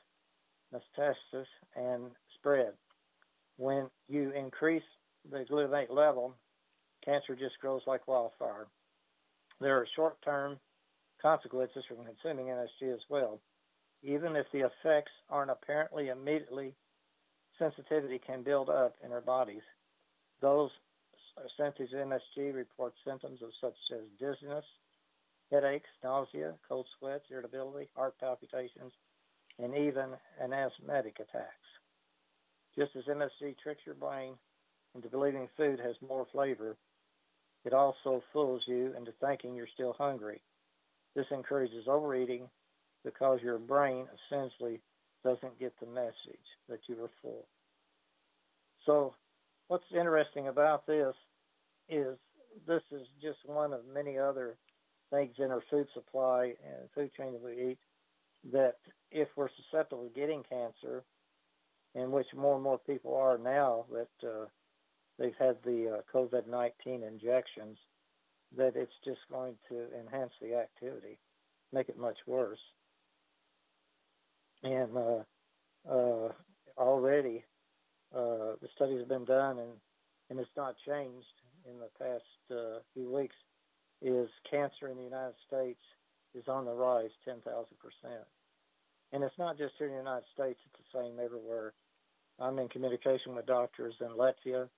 metastasis 0.74 1.46
and 1.76 2.12
spread. 2.36 2.74
When 3.58 3.90
you 4.08 4.32
increase 4.32 4.84
the 5.30 5.46
glutamate 5.50 5.90
level, 5.90 6.34
cancer 7.04 7.36
just 7.36 7.60
grows 7.60 7.82
like 7.88 8.08
wildfire. 8.08 8.68
There 9.60 9.78
are 9.78 9.88
short 9.96 10.22
term 10.22 10.58
consequences 11.22 11.84
from 11.88 12.06
consuming 12.06 12.48
MSG 12.48 12.94
as 12.94 13.02
well. 13.10 13.40
Even 14.02 14.36
if 14.36 14.46
the 14.52 14.60
effects 14.60 15.12
aren't 15.30 15.52
apparently 15.52 16.10
immediately, 16.10 16.74
sensitivity 17.58 18.20
can 18.26 18.44
build 18.44 18.70
up 18.70 18.96
in 19.04 19.12
our 19.12 19.22
bodies. 19.22 19.62
Those 20.42 20.72
sensitive 21.58 21.90
to 21.90 21.96
MSG 21.96 22.54
report 22.54 22.94
symptoms 23.06 23.42
of 23.42 23.50
such 23.62 23.76
as 23.94 24.04
dizziness, 24.20 24.66
headaches, 25.52 25.90
nausea, 26.04 26.54
cold 26.68 26.88
sweats, 26.98 27.26
irritability, 27.30 27.90
heart 27.96 28.16
palpitations, 28.20 28.94
and 29.58 29.76
even 29.76 30.16
an 30.40 30.54
asthmatic 30.54 31.16
attacks. 31.16 31.70
Just 32.78 32.96
as 32.96 33.04
MSG 33.06 33.58
tricks 33.62 33.82
your 33.86 33.96
brain 33.96 34.34
into 34.96 35.10
believing 35.10 35.50
food 35.58 35.80
has 35.80 35.96
more 36.08 36.26
flavor, 36.32 36.78
it 37.66 37.74
also 37.74 38.24
fools 38.32 38.64
you 38.68 38.94
into 38.98 39.12
thinking 39.20 39.56
you're 39.56 39.68
still 39.74 39.94
hungry. 39.98 40.42
This 41.16 41.26
encourages 41.32 41.88
overeating 41.88 42.50
because 43.04 43.40
your 43.42 43.58
brain 43.58 44.08
essentially 44.32 44.80
doesn't 45.24 45.60
get 45.60 45.74
the 45.80 45.88
message 45.88 46.48
that 46.68 46.80
you 46.88 47.04
are 47.04 47.10
full. 47.22 47.46
So, 48.86 49.14
what's 49.68 49.84
interesting 49.94 50.48
about 50.48 50.86
this 50.88 51.14
is 51.90 52.18
this 52.68 52.82
is 52.92 53.08
just 53.22 53.38
one 53.46 53.74
of 53.74 53.82
many 53.94 54.18
other 54.18 54.56
things 55.12 55.36
in 55.38 55.52
our 55.52 55.64
food 55.70 55.88
supply 55.94 56.54
and 56.66 56.90
food 56.94 57.12
chain 57.18 57.34
that 57.34 57.44
we 57.44 57.72
eat 57.72 57.80
that 58.52 58.76
if 59.12 59.28
we're 59.36 59.50
susceptible 59.72 60.08
to 60.08 60.20
getting 60.20 60.44
cancer, 60.50 61.04
in 61.96 62.12
which 62.12 62.28
more 62.36 62.56
and 62.56 62.64
more 62.64 62.78
people 62.78 63.16
are 63.16 63.38
now 63.38 63.86
that 63.92 64.28
uh, 64.28 64.46
they've 65.18 65.36
had 65.40 65.58
the 65.66 65.98
uh, 65.98 66.18
COVID 66.18 66.48
19 66.48 67.04
injections, 67.04 67.78
that 68.58 68.76
it's 68.76 68.94
just 69.06 69.20
going 69.32 69.56
to 69.70 69.86
enhance 70.00 70.32
the 70.42 70.56
activity, 70.56 71.18
make 71.72 71.90
it 71.90 71.98
much 71.98 72.18
worse. 72.26 72.60
And 74.64 74.98
uh, 74.98 75.24
uh, 75.90 76.32
already 76.78 77.46
uh, 78.14 78.58
the 78.62 78.68
studies 78.76 79.00
have 79.00 79.08
been 79.08 79.26
done, 79.26 79.60
and, 79.60 79.72
and 80.30 80.40
it's 80.40 80.50
not 80.58 80.76
changed 80.88 81.26
in 81.70 81.80
the 81.80 81.90
past 82.00 82.24
uh, 82.52 82.80
few 82.94 83.12
weeks, 83.12 83.36
is 84.02 84.30
cancer 84.50 84.88
in 84.90 84.98
the 84.98 85.04
United 85.04 85.36
States 85.48 85.80
is 86.34 86.48
on 86.48 86.66
the 86.66 86.74
rise 86.74 87.10
10,000%. 87.28 87.42
And 89.12 89.24
it's 89.24 89.38
not 89.38 89.58
just 89.58 89.74
here 89.78 89.88
in 89.88 89.94
the 89.94 90.00
United 90.00 90.26
States, 90.34 90.60
it's 90.66 90.92
the 90.92 91.00
same 91.00 91.20
everywhere. 91.24 91.74
I'm 92.40 92.60
in 92.60 92.70
communication 92.70 93.36
with 93.36 93.46
doctors 93.46 93.96
in 94.02 94.10
Latvia. 94.10 94.70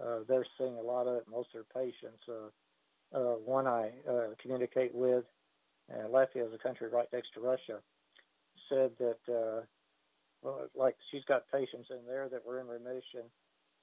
Uh, 0.00 0.20
they're 0.28 0.46
seeing 0.58 0.76
a 0.76 0.80
lot 0.80 1.06
of 1.06 1.16
it, 1.16 1.24
most 1.30 1.48
of 1.54 1.64
their 1.64 1.82
patients. 1.82 2.22
Uh, 3.14 3.34
one 3.44 3.66
I 3.66 3.90
uh, 4.08 4.34
communicate 4.40 4.94
with, 4.94 5.24
Latvia 5.90 6.46
is 6.46 6.54
a 6.54 6.58
country 6.62 6.88
right 6.88 7.08
next 7.12 7.34
to 7.34 7.40
Russia, 7.40 7.80
said 8.68 8.92
that, 8.98 9.18
uh, 9.28 9.62
well, 10.42 10.68
like 10.76 10.96
she's 11.10 11.24
got 11.24 11.50
patients 11.52 11.88
in 11.90 12.06
there 12.06 12.28
that 12.28 12.46
were 12.46 12.60
in 12.60 12.68
remission. 12.68 13.26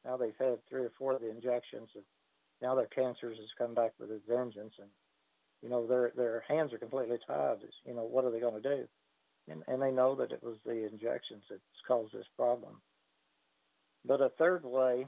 Now 0.05 0.15
they've 0.15 0.37
had 0.39 0.65
three 0.69 0.83
or 0.83 0.91
four 0.97 1.13
of 1.13 1.21
the 1.21 1.29
injections, 1.29 1.89
and 1.95 2.03
now 2.61 2.75
their 2.75 2.87
cancers 2.87 3.37
has 3.37 3.49
come 3.57 3.73
back 3.73 3.93
with 3.99 4.09
a 4.09 4.21
vengeance. 4.27 4.73
And 4.79 4.89
you 5.61 5.69
know 5.69 5.85
their 5.85 6.11
their 6.15 6.43
hands 6.47 6.71
are 6.71 6.77
completely 6.77 7.17
tied. 7.27 7.57
You 7.85 7.93
know 7.93 8.03
what 8.03 8.23
are 8.23 8.31
they 8.31 8.39
going 8.39 8.61
to 8.61 8.75
do? 8.77 8.87
And, 9.49 9.63
and 9.67 9.81
they 9.81 9.91
know 9.91 10.15
that 10.15 10.31
it 10.31 10.43
was 10.43 10.57
the 10.65 10.87
injections 10.87 11.43
that's 11.49 11.61
caused 11.87 12.13
this 12.13 12.27
problem. 12.35 12.81
But 14.05 14.21
a 14.21 14.29
third 14.37 14.63
way 14.63 15.07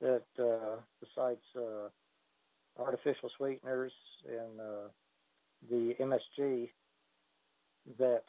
that 0.00 0.24
uh, 0.38 0.80
besides 1.00 1.42
uh, 1.56 1.88
artificial 2.78 3.30
sweeteners 3.36 3.92
and 4.26 4.60
uh, 4.60 4.88
the 5.70 5.94
MSG 6.00 6.70
that 7.98 8.24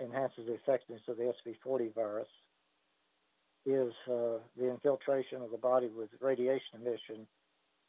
enhances 0.00 0.46
the 0.46 0.54
effectiveness 0.54 1.02
of 1.08 1.16
the 1.16 1.32
SV40 1.46 1.94
virus 1.94 2.28
is 3.66 3.92
uh, 4.10 4.38
the 4.56 4.70
infiltration 4.70 5.42
of 5.42 5.50
the 5.50 5.58
body 5.58 5.88
with 5.94 6.08
radiation 6.20 6.80
emission 6.80 7.26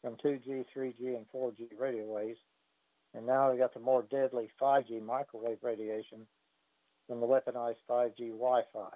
from 0.01 0.15
2G, 0.23 0.65
3G, 0.75 1.15
and 1.15 1.25
4G 1.33 1.67
radio 1.79 2.05
waves. 2.05 2.39
And 3.13 3.25
now 3.25 3.49
we've 3.49 3.59
got 3.59 3.73
the 3.73 3.79
more 3.79 4.03
deadly 4.09 4.49
5G 4.61 5.03
microwave 5.03 5.57
radiation 5.61 6.27
from 7.07 7.19
the 7.19 7.25
weaponized 7.25 7.81
5G 7.89 8.31
Wi 8.31 8.61
Fi 8.71 8.89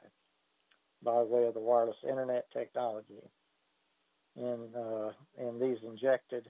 by 1.03 1.23
way 1.23 1.45
of 1.45 1.53
the 1.53 1.59
wireless 1.59 1.97
internet 2.07 2.45
technology. 2.53 3.21
And, 4.35 4.75
uh, 4.75 5.11
and 5.37 5.61
these 5.61 5.77
injected, 5.83 6.49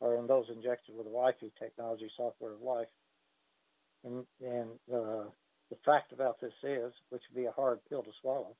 or 0.00 0.16
in 0.16 0.26
those 0.26 0.46
injected 0.48 0.96
with 0.96 1.06
the 1.06 1.12
Wi 1.12 1.32
Fi 1.40 1.50
technology, 1.58 2.10
software 2.16 2.52
of 2.52 2.62
life. 2.62 2.88
And, 4.04 4.24
and 4.40 4.70
uh, 4.92 5.24
the 5.70 5.76
fact 5.84 6.12
about 6.12 6.40
this 6.40 6.52
is, 6.62 6.92
which 7.10 7.22
would 7.30 7.40
be 7.40 7.46
a 7.46 7.52
hard 7.52 7.80
pill 7.88 8.02
to 8.02 8.10
swallow, 8.20 8.56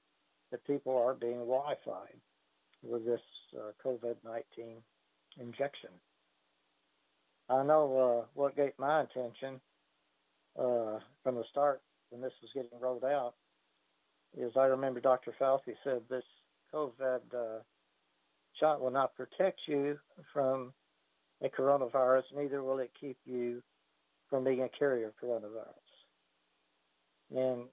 that 0.51 0.67
people 0.67 0.97
are 0.97 1.15
being 1.15 1.39
Wi 1.39 1.75
Fi 1.85 2.07
with 2.83 3.05
this 3.05 3.21
uh, 3.57 3.73
COVID 3.85 4.17
19 4.25 4.77
injection. 5.39 5.91
I 7.49 7.63
know 7.65 8.23
uh, 8.23 8.27
what 8.35 8.57
got 8.57 8.79
my 8.79 9.03
attention 9.03 9.61
uh, 10.59 10.99
from 11.23 11.35
the 11.37 11.45
start 11.51 11.81
when 12.11 12.21
this 12.21 12.33
was 12.43 12.51
getting 12.55 12.79
rolled 12.81 13.05
out 13.05 13.35
is 14.37 14.53
I 14.57 14.67
remember 14.67 15.01
Dr. 15.01 15.35
Fauci 15.41 15.75
said 15.83 16.03
this 16.09 16.25
COVID 16.73 17.21
uh, 17.35 17.61
shot 18.59 18.81
will 18.81 18.91
not 18.91 19.17
protect 19.17 19.61
you 19.67 19.99
from 20.33 20.73
a 21.43 21.49
coronavirus, 21.49 22.25
neither 22.37 22.63
will 22.63 22.79
it 22.79 22.91
keep 23.01 23.19
you 23.25 23.63
from 24.29 24.45
being 24.45 24.63
a 24.63 24.69
carrier 24.69 25.09
of 25.09 25.15
coronavirus. 25.23 25.75
And 27.35 27.65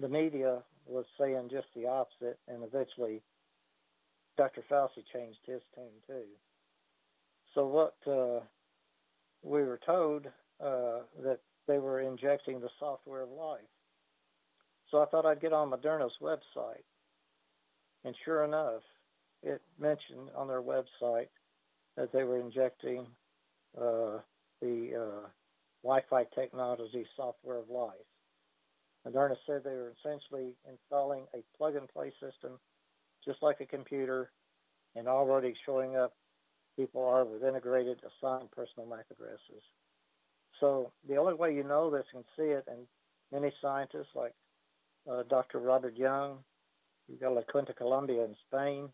the 0.00 0.08
media 0.08 0.62
was 0.86 1.04
saying 1.18 1.48
just 1.50 1.66
the 1.74 1.86
opposite, 1.86 2.38
and 2.48 2.62
eventually 2.64 3.22
Dr. 4.36 4.62
Fauci 4.70 5.04
changed 5.12 5.40
his 5.46 5.60
tune 5.74 5.84
too. 6.06 6.24
So 7.54 7.66
what 7.66 7.94
uh, 8.06 8.40
we 9.42 9.62
were 9.62 9.80
told 9.84 10.26
uh, 10.60 11.00
that 11.22 11.40
they 11.66 11.78
were 11.78 12.00
injecting 12.00 12.60
the 12.60 12.70
software 12.78 13.22
of 13.22 13.30
life. 13.30 13.60
So 14.90 15.02
I 15.02 15.06
thought 15.06 15.26
I'd 15.26 15.40
get 15.40 15.52
on 15.52 15.70
Moderna's 15.70 16.14
website, 16.22 16.84
and 18.04 18.14
sure 18.24 18.44
enough, 18.44 18.82
it 19.42 19.60
mentioned 19.78 20.30
on 20.34 20.48
their 20.48 20.62
website 20.62 21.28
that 21.98 22.12
they 22.12 22.22
were 22.22 22.38
injecting 22.38 23.06
uh, 23.76 24.18
the 24.62 24.90
uh, 24.94 25.28
Wi-Fi 25.82 26.24
technology 26.34 27.04
software 27.16 27.58
of 27.58 27.68
life. 27.68 27.92
Moderna 29.06 29.34
said 29.46 29.62
they 29.64 29.70
were 29.70 29.92
essentially 29.98 30.54
installing 30.70 31.24
a 31.34 31.42
plug-and-play 31.56 32.12
system, 32.20 32.58
just 33.24 33.42
like 33.42 33.60
a 33.60 33.66
computer, 33.66 34.30
and 34.94 35.08
already 35.08 35.54
showing 35.66 35.96
up 35.96 36.14
people 36.76 37.04
are 37.04 37.24
with 37.24 37.42
integrated 37.42 38.00
assigned 38.00 38.50
personal 38.52 38.88
MAC 38.88 39.06
addresses. 39.10 39.62
So 40.60 40.92
the 41.08 41.16
only 41.16 41.34
way 41.34 41.52
you 41.54 41.64
know 41.64 41.90
this 41.90 42.06
and 42.14 42.24
see 42.36 42.44
it, 42.44 42.64
and 42.68 42.86
many 43.32 43.52
scientists 43.60 44.14
like 44.14 44.34
uh, 45.10 45.24
Dr. 45.28 45.58
Robert 45.58 45.96
Young, 45.96 46.38
you've 47.08 47.20
got 47.20 47.34
La 47.34 47.42
Quinta 47.42 47.72
Columna 47.72 48.24
in 48.24 48.36
Spain, 48.46 48.88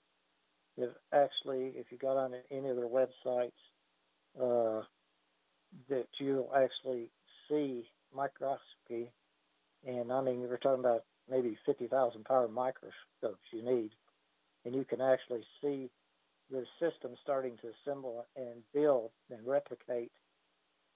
if 0.77 0.91
actually, 1.13 1.73
if 1.77 1.87
you 1.91 1.99
got 1.99 2.17
on 2.17 2.35
any 2.51 2.69
of 2.69 2.77
their 2.77 2.89
websites, 2.89 3.53
uh, 4.41 4.83
that 5.89 6.07
you'll 6.19 6.53
actually 6.57 7.11
see 7.49 7.85
microscopy, 8.15 9.11
and 9.87 10.13
I 10.13 10.21
mean, 10.21 10.41
we're 10.41 10.57
talking 10.57 10.85
about 10.85 11.05
maybe 11.31 11.57
50,000 11.67 12.25
power 12.25 12.49
microscopes 12.49 13.47
you 13.53 13.63
need, 13.63 13.91
and 14.65 14.75
you 14.75 14.85
can 14.85 15.01
actually 15.01 15.45
see 15.61 15.91
the 16.51 16.65
system 16.79 17.13
starting 17.23 17.57
to 17.63 17.69
assemble 17.69 18.27
and 18.37 18.63
build 18.73 19.11
and 19.31 19.47
replicate 19.47 20.13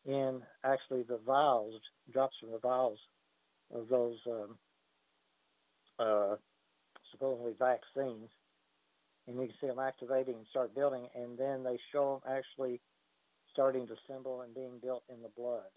in 0.04 0.42
actually 0.64 1.02
the 1.02 1.18
vials, 1.26 1.74
drops 2.12 2.36
from 2.40 2.52
the 2.52 2.58
vials 2.58 2.98
of 3.74 3.88
those 3.88 4.16
um, 4.26 4.58
uh, 5.98 6.36
supposedly 7.10 7.52
vaccines. 7.58 8.28
And 9.28 9.36
you 9.36 9.46
can 9.46 9.56
see 9.60 9.66
them 9.66 9.78
activating 9.78 10.36
and 10.36 10.46
start 10.48 10.74
building, 10.74 11.06
and 11.14 11.36
then 11.36 11.62
they 11.62 11.78
show 11.92 12.22
them 12.24 12.34
actually 12.34 12.80
starting 13.52 13.86
to 13.86 13.94
assemble 13.94 14.40
and 14.40 14.54
being 14.54 14.78
built 14.82 15.02
in 15.10 15.20
the 15.20 15.28
blood. 15.36 15.68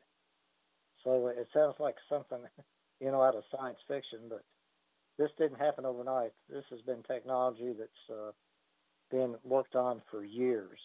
So 1.04 1.28
it 1.28 1.48
sounds 1.54 1.76
like 1.78 1.96
something, 2.10 2.40
you 3.02 3.12
know, 3.12 3.22
out 3.22 3.36
of 3.36 3.44
science 3.52 3.80
fiction, 3.88 4.20
but 4.30 4.44
this 5.18 5.30
didn't 5.38 5.60
happen 5.60 5.86
overnight. 5.86 6.32
This 6.50 6.64
has 6.70 6.80
been 6.82 7.04
technology 7.04 7.74
that's 7.78 8.10
uh, 8.10 8.32
been 9.10 9.36
worked 9.44 9.76
on 9.76 10.02
for 10.10 10.24
years. 10.24 10.80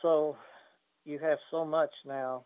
So 0.00 0.36
you 1.04 1.18
have 1.18 1.38
so 1.50 1.64
much 1.64 1.90
now 2.06 2.44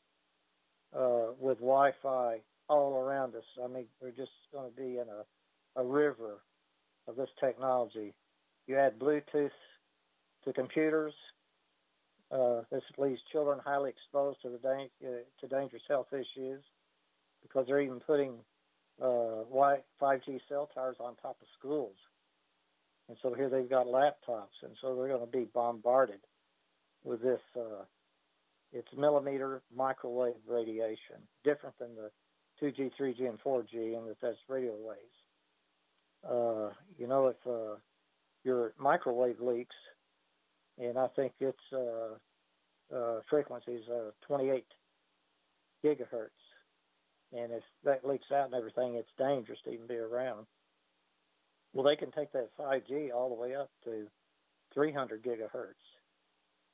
uh, 0.96 1.32
with 1.38 1.58
Wi-Fi 1.58 2.38
all 2.68 2.96
around 2.96 3.34
us. 3.36 3.44
I 3.62 3.68
mean, 3.68 3.86
we're 4.00 4.10
just 4.10 4.32
going 4.52 4.68
to 4.68 4.76
be 4.76 4.98
in 4.98 5.06
a, 5.08 5.80
a 5.80 5.84
river 5.84 6.38
of 7.10 7.16
this 7.16 7.28
technology. 7.38 8.14
You 8.66 8.78
add 8.78 8.98
Bluetooth 8.98 9.50
to 10.44 10.52
computers. 10.54 11.12
Uh, 12.30 12.62
this 12.70 12.82
leaves 12.96 13.20
children 13.32 13.58
highly 13.64 13.90
exposed 13.90 14.40
to 14.42 14.48
the 14.48 14.58
da- 14.58 14.90
uh, 15.04 15.22
to 15.40 15.48
dangerous 15.48 15.82
health 15.88 16.06
issues 16.12 16.62
because 17.42 17.66
they're 17.66 17.80
even 17.80 18.00
putting 18.00 18.34
uh, 19.02 19.42
5G 20.00 20.40
cell 20.48 20.70
towers 20.72 20.96
on 21.00 21.16
top 21.16 21.36
of 21.40 21.48
schools. 21.58 21.96
And 23.08 23.18
so 23.22 23.34
here 23.34 23.48
they've 23.48 23.68
got 23.68 23.86
laptops, 23.86 24.62
and 24.62 24.76
so 24.80 24.94
they're 24.94 25.08
going 25.08 25.20
to 25.20 25.38
be 25.38 25.48
bombarded 25.52 26.20
with 27.02 27.20
this. 27.22 27.40
Uh, 27.56 27.84
it's 28.72 28.88
millimeter 28.96 29.62
microwave 29.76 30.34
radiation, 30.46 31.16
different 31.42 31.76
than 31.80 31.96
the 31.96 32.10
2G, 32.62 32.92
3G, 33.00 33.28
and 33.28 33.40
4G, 33.40 33.98
and 33.98 34.08
that 34.08 34.20
that's 34.22 34.36
radio 34.48 34.74
waves. 34.76 35.19
Uh, 36.28 36.70
you 36.98 37.06
know, 37.06 37.28
if 37.28 37.36
uh, 37.46 37.76
your 38.44 38.72
microwave 38.78 39.40
leaks, 39.40 39.74
and 40.78 40.98
I 40.98 41.08
think 41.08 41.32
its 41.40 41.58
uh, 41.72 42.94
uh, 42.94 43.20
frequencies 43.28 43.82
are 43.90 44.14
28 44.26 44.64
gigahertz, 45.84 46.28
and 47.32 47.52
if 47.52 47.62
that 47.84 48.06
leaks 48.06 48.26
out 48.32 48.46
and 48.46 48.54
everything, 48.54 48.94
it's 48.94 49.08
dangerous 49.18 49.58
to 49.64 49.70
even 49.70 49.86
be 49.86 49.96
around. 49.96 50.46
Well, 51.72 51.84
they 51.84 51.96
can 51.96 52.10
take 52.10 52.32
that 52.32 52.50
5G 52.58 53.12
all 53.14 53.28
the 53.28 53.40
way 53.40 53.54
up 53.54 53.70
to 53.84 54.06
300 54.74 55.22
gigahertz. 55.22 55.74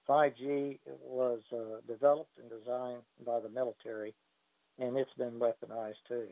5G 0.09 0.79
was 1.03 1.41
uh, 1.53 1.81
developed 1.87 2.39
and 2.39 2.49
designed 2.49 3.03
by 3.27 3.41
the 3.41 3.49
military, 3.49 4.15
and 4.79 4.97
it's 4.97 5.13
been 5.19 5.33
weaponized 5.33 5.95
too. 6.09 6.29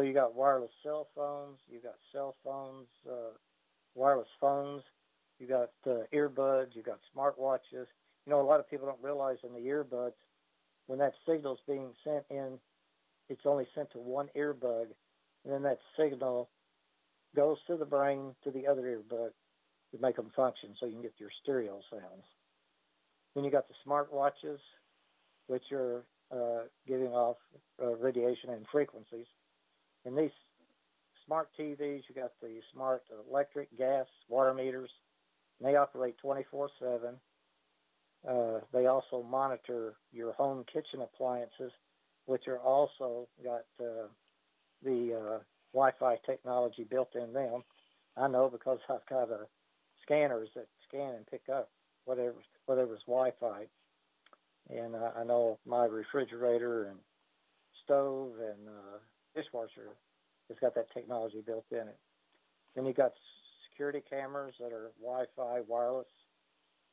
So 0.00 0.06
you 0.06 0.14
got 0.14 0.34
wireless 0.34 0.70
cell 0.82 1.08
phones, 1.14 1.58
you 1.70 1.78
got 1.78 1.96
cell 2.10 2.34
phones, 2.42 2.86
uh, 3.06 3.36
wireless 3.94 4.28
phones, 4.40 4.82
you 5.38 5.46
got 5.46 5.72
uh, 5.86 6.04
earbuds, 6.14 6.68
you 6.72 6.82
got 6.82 7.00
smartwatches. 7.14 7.84
You 8.24 8.30
know, 8.30 8.40
a 8.40 8.48
lot 8.48 8.60
of 8.60 8.70
people 8.70 8.86
don't 8.86 9.02
realize 9.02 9.36
in 9.44 9.52
the 9.52 9.68
earbuds, 9.68 10.14
when 10.86 10.98
that 11.00 11.12
signal's 11.28 11.58
being 11.66 11.90
sent 12.02 12.24
in, 12.30 12.58
it's 13.28 13.42
only 13.44 13.66
sent 13.74 13.90
to 13.90 13.98
one 13.98 14.30
earbud, 14.34 14.86
and 15.44 15.52
then 15.52 15.62
that 15.64 15.80
signal 15.98 16.48
goes 17.36 17.58
to 17.66 17.76
the 17.76 17.84
brain 17.84 18.34
to 18.44 18.50
the 18.50 18.66
other 18.66 18.84
earbud 18.84 19.32
to 19.92 20.00
make 20.00 20.16
them 20.16 20.30
function 20.34 20.70
so 20.80 20.86
you 20.86 20.92
can 20.92 21.02
get 21.02 21.12
your 21.18 21.30
stereo 21.42 21.78
sounds. 21.90 22.24
Then 23.34 23.44
you 23.44 23.50
got 23.50 23.68
the 23.68 23.74
smart 23.84 24.10
watches, 24.10 24.60
which 25.46 25.70
are 25.72 26.04
uh, 26.32 26.68
giving 26.88 27.08
off 27.08 27.36
uh, 27.82 27.96
radiation 27.96 28.48
and 28.48 28.64
frequencies. 28.72 29.26
And 30.04 30.16
these 30.16 30.30
smart 31.26 31.48
TVs, 31.58 32.02
you 32.08 32.14
got 32.14 32.32
the 32.40 32.60
smart 32.72 33.02
electric, 33.28 33.76
gas, 33.76 34.06
water 34.28 34.54
meters, 34.54 34.90
they 35.60 35.76
operate 35.76 36.16
24 36.18 36.70
7. 36.78 37.14
Uh, 38.28 38.60
they 38.72 38.86
also 38.86 39.22
monitor 39.22 39.94
your 40.12 40.32
home 40.32 40.64
kitchen 40.72 41.02
appliances, 41.02 41.72
which 42.26 42.48
are 42.48 42.58
also 42.58 43.28
got 43.42 43.64
uh, 43.80 44.06
the 44.82 45.14
uh, 45.14 45.38
Wi-Fi 45.72 46.16
technology 46.26 46.84
built 46.84 47.14
in 47.14 47.32
them. 47.32 47.62
I 48.16 48.28
know 48.28 48.48
because 48.50 48.78
I've 48.90 49.06
got 49.08 49.30
a 49.30 49.46
scanners 50.02 50.48
that 50.54 50.66
scan 50.88 51.14
and 51.14 51.26
pick 51.26 51.42
up 51.52 51.70
whatever 52.04 52.34
whatever's 52.66 53.02
Wi-Fi, 53.06 53.66
and 54.70 54.94
uh, 54.94 55.10
I 55.16 55.24
know 55.24 55.58
my 55.66 55.84
refrigerator 55.84 56.86
and 56.86 56.98
stove 57.84 58.32
and 58.38 58.68
uh, 58.68 58.98
dishwasher 59.34 59.96
has 60.48 60.58
got 60.60 60.74
that 60.74 60.92
technology 60.92 61.42
built 61.44 61.66
in 61.70 61.88
it. 61.88 61.98
Then 62.74 62.86
you 62.86 62.92
got 62.92 63.12
security 63.70 64.02
cameras 64.08 64.54
that 64.60 64.72
are 64.72 64.90
Wi-Fi, 65.02 65.60
wireless, 65.66 66.06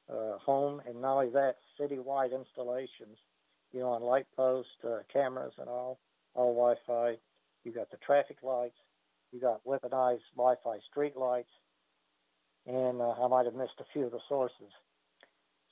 uh, 0.10 0.38
home, 0.38 0.82
and 0.88 1.02
not 1.02 1.16
only 1.16 1.30
that, 1.32 1.56
citywide 1.80 2.34
installations. 2.34 3.18
You 3.74 3.82
know, 3.82 3.90
on 3.90 4.02
light 4.02 4.26
post 4.36 4.70
uh, 4.86 5.00
cameras 5.12 5.54
and 5.58 5.68
all, 5.68 6.00
all 6.34 6.54
Wi-Fi. 6.54 7.20
You 7.66 7.72
got 7.74 7.92
the 7.92 7.98
traffic 7.98 8.38
lights. 8.42 8.78
You 9.34 9.42
got 9.42 9.64
weaponized 9.66 10.22
Wi-Fi 10.36 10.78
street 10.90 11.18
lights, 11.18 11.50
and 12.66 13.02
uh, 13.02 13.12
I 13.12 13.28
might 13.28 13.46
have 13.46 13.56
missed 13.56 13.80
a 13.80 13.86
few 13.92 14.06
of 14.06 14.12
the 14.12 14.22
sources. 14.30 14.72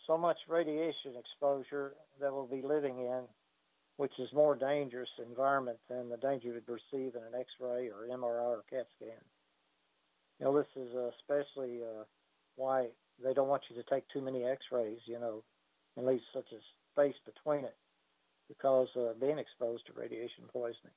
So 0.05 0.17
much 0.17 0.37
radiation 0.49 1.13
exposure 1.17 1.93
that 2.19 2.33
we'll 2.33 2.47
be 2.47 2.61
living 2.61 2.99
in, 2.99 3.23
which 3.97 4.13
is 4.19 4.29
more 4.33 4.55
dangerous 4.55 5.09
environment 5.25 5.77
than 5.89 6.09
the 6.09 6.17
danger 6.17 6.49
you'd 6.49 6.67
receive 6.67 7.15
in 7.15 7.23
an 7.23 7.39
X-ray 7.39 7.89
or 7.89 8.07
MRI 8.11 8.57
or 8.57 8.63
CAT 8.69 8.87
scan. 8.97 9.21
You 10.39 10.45
know, 10.45 10.57
this 10.57 10.67
is 10.75 10.89
especially 11.19 11.81
uh, 11.81 12.03
why 12.55 12.87
they 13.23 13.33
don't 13.33 13.47
want 13.47 13.63
you 13.69 13.81
to 13.81 13.89
take 13.89 14.03
too 14.09 14.21
many 14.21 14.43
X-rays. 14.43 14.99
You 15.05 15.19
know, 15.19 15.43
and 15.97 16.05
leave 16.05 16.21
such 16.33 16.51
a 16.51 16.59
space 16.91 17.15
between 17.25 17.63
it 17.63 17.75
because 18.47 18.87
uh, 18.95 19.13
being 19.19 19.39
exposed 19.39 19.85
to 19.87 19.99
radiation 19.99 20.43
poisoning. 20.51 20.93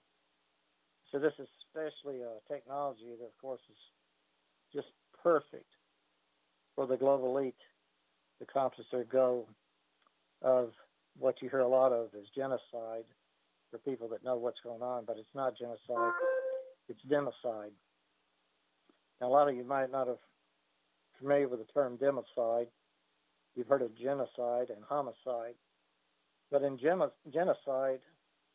So 1.12 1.18
this 1.18 1.32
is 1.38 1.48
especially 1.64 2.20
a 2.20 2.52
technology 2.52 3.14
that, 3.18 3.24
of 3.24 3.38
course, 3.40 3.60
is 3.70 3.78
just 4.74 4.88
perfect 5.22 5.70
for 6.74 6.86
the 6.86 6.96
global 6.96 7.36
elite 7.36 7.54
to 8.38 8.44
accomplish 8.44 8.86
their 8.92 9.04
goal 9.04 9.48
of 10.42 10.70
what 11.18 11.42
you 11.42 11.48
hear 11.48 11.60
a 11.60 11.68
lot 11.68 11.92
of 11.92 12.08
is 12.14 12.26
genocide 12.34 13.04
for 13.70 13.78
people 13.78 14.08
that 14.08 14.24
know 14.24 14.36
what's 14.36 14.60
going 14.62 14.82
on, 14.82 15.04
but 15.04 15.16
it's 15.18 15.34
not 15.34 15.58
genocide, 15.58 16.12
it's 16.88 17.00
democide. 17.10 17.72
Now, 19.20 19.28
a 19.28 19.28
lot 19.28 19.48
of 19.48 19.56
you 19.56 19.64
might 19.64 19.90
not 19.90 20.06
have 20.06 20.18
familiar 21.18 21.48
with 21.48 21.60
the 21.60 21.72
term 21.72 21.98
democide. 21.98 22.68
You've 23.56 23.66
heard 23.66 23.82
of 23.82 23.96
genocide 23.98 24.70
and 24.70 24.84
homicide. 24.88 25.54
But 26.50 26.62
in 26.62 26.78
genocide, 26.78 28.00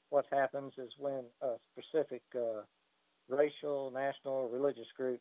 what 0.09 0.25
happens 0.31 0.73
is 0.77 0.91
when 0.97 1.25
a 1.41 1.55
specific 1.71 2.21
uh, 2.35 2.61
racial, 3.29 3.91
national, 3.93 4.49
religious 4.49 4.87
group 4.97 5.19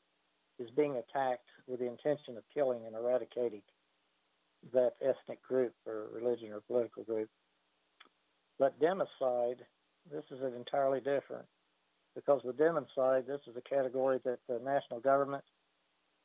is 0.59 0.70
being 0.70 0.96
attacked 0.96 1.48
with 1.66 1.81
the 1.81 1.88
intention 1.88 2.37
of 2.37 2.44
killing 2.55 2.87
and 2.87 2.94
eradicating 2.94 3.62
that 4.72 4.92
ethnic 5.01 5.42
group 5.42 5.75
or 5.87 6.07
religion 6.12 6.53
or 6.53 6.61
political 6.61 7.03
group. 7.03 7.29
But 8.59 8.81
democide, 8.81 9.59
this 10.11 10.25
is 10.31 10.40
an 10.42 10.55
entirely 10.55 11.01
different 11.01 11.46
because 12.14 12.42
with 12.44 12.59
democide, 12.59 13.27
this 13.27 13.40
is 13.46 13.57
a 13.57 13.75
category 13.75 14.20
that 14.25 14.38
the 14.48 14.61
national 14.64 15.01
government 15.01 15.44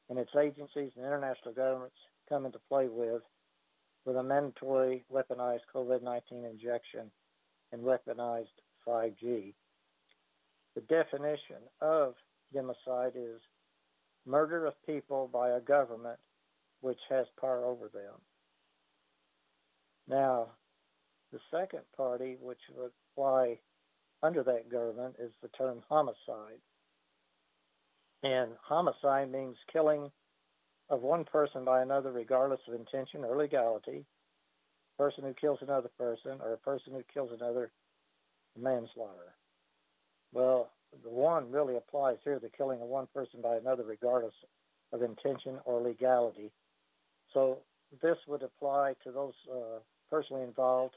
and 0.10 0.20
its 0.20 0.32
agencies 0.40 0.92
and 0.96 1.06
international 1.06 1.54
governments 1.54 1.96
come 2.30 2.46
into 2.46 2.60
play 2.70 2.88
with, 2.88 3.22
with 4.06 4.18
a 4.18 4.24
mandatory 4.24 5.04
weaponized 5.12 5.62
COVID 5.74 6.04
19 6.04 6.46
injection 6.46 7.12
and 7.72 7.82
weaponized 7.82 8.48
5G. 8.88 9.54
The 10.76 10.82
definition 10.82 11.58
of 11.82 12.14
democide 12.56 13.16
is 13.16 13.42
murder 14.26 14.66
of 14.66 14.74
people 14.86 15.30
by 15.32 15.50
a 15.50 15.60
government 15.60 16.20
which 16.82 17.00
has 17.10 17.26
power 17.40 17.66
over 17.66 17.90
them. 17.90 18.14
Now, 20.08 20.48
the 21.32 21.40
second 21.52 21.82
party 21.96 22.38
which 22.42 22.60
would 22.76 22.92
apply 23.14 23.60
under 24.24 24.44
that 24.44 24.72
government 24.72 25.16
is 25.20 25.32
the 25.42 25.50
term 25.50 25.84
homicide. 25.90 26.62
And 28.24 28.52
homicide 28.64 29.32
means 29.32 29.58
killing 29.72 30.12
of 30.90 31.02
one 31.02 31.26
person 31.26 31.66
by 31.66 31.82
another 31.82 32.12
regardless 32.12 32.62
of 32.68 32.74
intention 32.74 33.24
or 33.24 33.38
legality, 33.38 34.06
A 34.98 35.04
person 35.04 35.24
who 35.24 35.34
kills 35.34 35.60
another 35.62 35.90
person, 35.98 36.40
or 36.42 36.54
a 36.54 36.58
person 36.58 36.94
who 36.94 37.04
kills 37.14 37.32
another 37.32 37.72
manslaughter. 38.58 39.36
Well, 40.34 40.72
the 41.04 41.10
one 41.10 41.52
really 41.52 41.76
applies 41.76 42.18
here 42.24 42.40
the 42.40 42.50
killing 42.50 42.82
of 42.82 42.88
one 42.88 43.08
person 43.14 43.42
by 43.42 43.58
another 43.58 43.84
regardless 43.84 44.34
of 44.94 45.02
intention 45.02 45.60
or 45.66 45.82
legality. 45.82 46.52
So 47.34 47.60
this 48.02 48.18
would 48.28 48.44
apply 48.44 48.96
to 49.04 49.12
those 49.12 49.34
uh, 49.52 49.80
personally 50.10 50.44
involved 50.44 50.96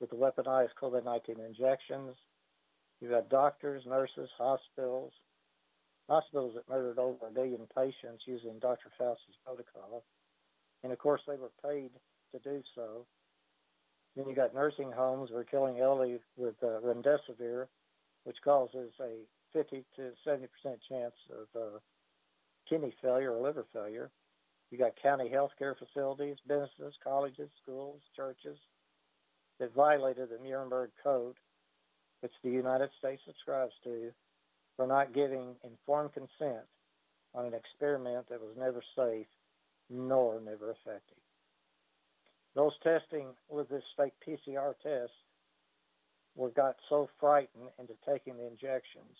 with 0.00 0.10
the 0.10 0.16
weaponized 0.16 0.70
COVID 0.80 1.04
19 1.04 1.36
injections. 1.40 2.16
You've 3.00 3.10
got 3.10 3.28
doctors, 3.28 3.82
nurses, 3.86 4.28
hospitals, 4.38 5.12
hospitals 6.08 6.54
that 6.54 6.68
murdered 6.68 6.98
over 6.98 7.26
a 7.26 7.32
million 7.32 7.66
patients 7.74 8.24
using 8.26 8.58
Dr. 8.60 8.90
Fauci's 8.98 9.36
protocol. 9.44 10.04
And 10.82 10.92
of 10.92 10.98
course, 10.98 11.22
they 11.26 11.36
were 11.36 11.50
paid 11.62 11.90
to 12.32 12.38
do 12.40 12.62
so. 12.74 13.06
Then 14.16 14.28
you 14.28 14.34
got 14.34 14.54
nursing 14.54 14.92
homes 14.92 15.30
were 15.30 15.44
killing 15.44 15.80
elderly 15.80 16.18
with 16.36 16.54
uh, 16.62 16.80
remdesivir, 16.84 17.66
which 18.24 18.36
causes 18.44 18.92
a 19.00 19.24
50 19.52 19.84
to 19.96 20.10
70 20.24 20.46
percent 20.46 20.80
chance 20.88 21.14
of 21.30 21.60
uh, 21.60 21.78
kidney 22.68 22.94
failure 23.02 23.32
or 23.32 23.42
liver 23.42 23.66
failure. 23.72 24.10
You 24.74 24.80
got 24.80 25.00
county 25.00 25.28
health 25.28 25.52
care 25.56 25.76
facilities, 25.76 26.34
businesses, 26.48 26.94
colleges, 27.04 27.48
schools, 27.62 28.00
churches, 28.16 28.58
that 29.60 29.72
violated 29.72 30.30
the 30.30 30.44
Nuremberg 30.44 30.90
Code, 31.00 31.36
which 32.22 32.32
the 32.42 32.50
United 32.50 32.90
States 32.98 33.22
subscribes 33.24 33.72
to, 33.84 34.10
for 34.74 34.88
not 34.88 35.14
giving 35.14 35.54
informed 35.62 36.12
consent 36.14 36.66
on 37.36 37.46
an 37.46 37.54
experiment 37.54 38.28
that 38.28 38.40
was 38.40 38.56
never 38.58 38.82
safe 38.96 39.28
nor 39.90 40.40
never 40.40 40.72
effective. 40.72 41.22
Those 42.56 42.72
testing 42.82 43.28
with 43.48 43.68
this 43.68 43.84
fake 43.96 44.14
PCR 44.26 44.74
test 44.82 45.12
were 46.34 46.50
got 46.50 46.74
so 46.88 47.08
frightened 47.20 47.68
into 47.78 47.94
taking 48.04 48.36
the 48.38 48.48
injections, 48.48 49.18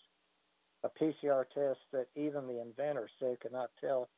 a 0.83 0.89
PCR 1.01 1.45
test 1.55 1.79
that 1.93 2.09
even 2.17 2.49
the 2.49 2.61
inventor 2.61 3.09
said 3.21 3.39
could 3.39 3.53
not 3.53 3.71
tell 3.81 4.09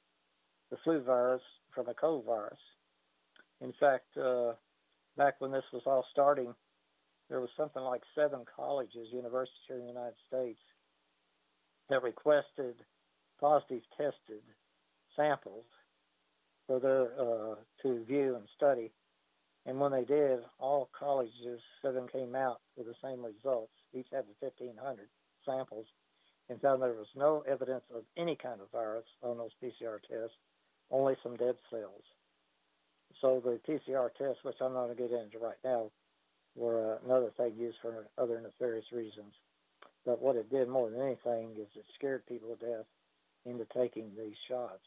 the 0.71 0.77
flu 0.85 1.01
virus 1.03 1.43
from 1.75 1.89
a 1.89 1.95
cold 1.95 2.25
virus. 2.25 2.59
In 3.61 3.73
fact, 3.79 4.17
uh, 4.17 4.53
back 5.17 5.41
when 5.41 5.53
this 5.53 5.65
was 5.73 5.83
all 5.87 6.05
starting, 6.13 6.55
there 7.29 7.41
was 7.41 7.51
something 7.57 7.83
like 7.83 8.03
seven 8.15 8.41
colleges, 8.55 9.09
universities 9.13 9.57
here 9.67 9.77
in 9.77 9.83
the 9.83 9.93
United 9.93 10.17
States 10.29 10.61
that 11.89 12.03
requested 12.03 12.75
positive 13.41 13.83
tested 13.97 14.43
samples 15.15 15.65
for 16.67 16.81
their 16.81 17.13
uh, 17.19 17.55
to 17.83 18.05
view 18.05 18.37
and 18.37 18.47
study. 18.57 18.93
And 19.67 19.81
when 19.81 19.93
they 19.93 20.05
did, 20.05 20.41
all 20.59 20.89
colleges, 20.97 21.61
seven 21.83 22.07
came 22.09 22.35
out 22.35 22.61
with 22.77 22.87
the 22.87 22.95
same 23.03 23.25
results. 23.25 23.73
Each 23.93 24.07
had 24.13 24.25
the 24.25 24.47
1,500 24.47 25.09
samples 25.45 25.87
and 26.49 26.61
found 26.61 26.81
there 26.81 26.93
was 26.93 27.11
no 27.17 27.43
evidence 27.49 27.83
of 27.95 28.03
any 28.17 28.37
kind 28.37 28.61
of 28.61 28.71
virus 28.71 29.05
on 29.23 29.39
those 29.39 29.51
PCR 29.63 29.99
tests, 30.01 30.37
only 30.91 31.17
some 31.23 31.37
dead 31.37 31.57
cells. 31.71 32.03
So 33.21 33.43
the 33.45 33.59
PCR 33.67 34.11
tests, 34.17 34.45
which 34.45 34.57
I'm 34.61 34.75
not 34.75 34.87
going 34.87 34.97
to 34.97 35.03
get 35.03 35.13
into 35.13 35.39
right 35.39 35.59
now, 35.65 35.91
were 36.55 36.99
another 37.05 37.31
thing 37.37 37.55
used 37.57 37.79
for 37.83 38.07
other 38.19 38.41
nefarious 38.41 38.87
reasons. 38.93 39.33
But 40.05 40.23
what 40.23 40.37
it 40.37 40.51
did 40.51 40.69
more 40.69 40.91
than 40.91 41.01
anything 41.01 41.51
is 41.59 41.69
it 41.75 41.85
scared 41.95 42.27
people 42.27 42.55
to 42.55 42.67
death 42.67 42.87
into 43.45 43.67
taking 43.75 44.11
these 44.17 44.37
shots. 44.49 44.85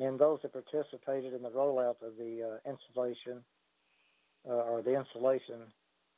And 0.00 0.18
those 0.18 0.38
that 0.42 0.52
participated 0.52 1.34
in 1.34 1.42
the 1.42 1.50
rollout 1.50 2.02
of 2.02 2.16
the 2.18 2.60
uh, 2.66 2.70
installation 2.70 3.42
uh, 4.48 4.52
or 4.52 4.82
the 4.82 4.96
installation 4.96 5.60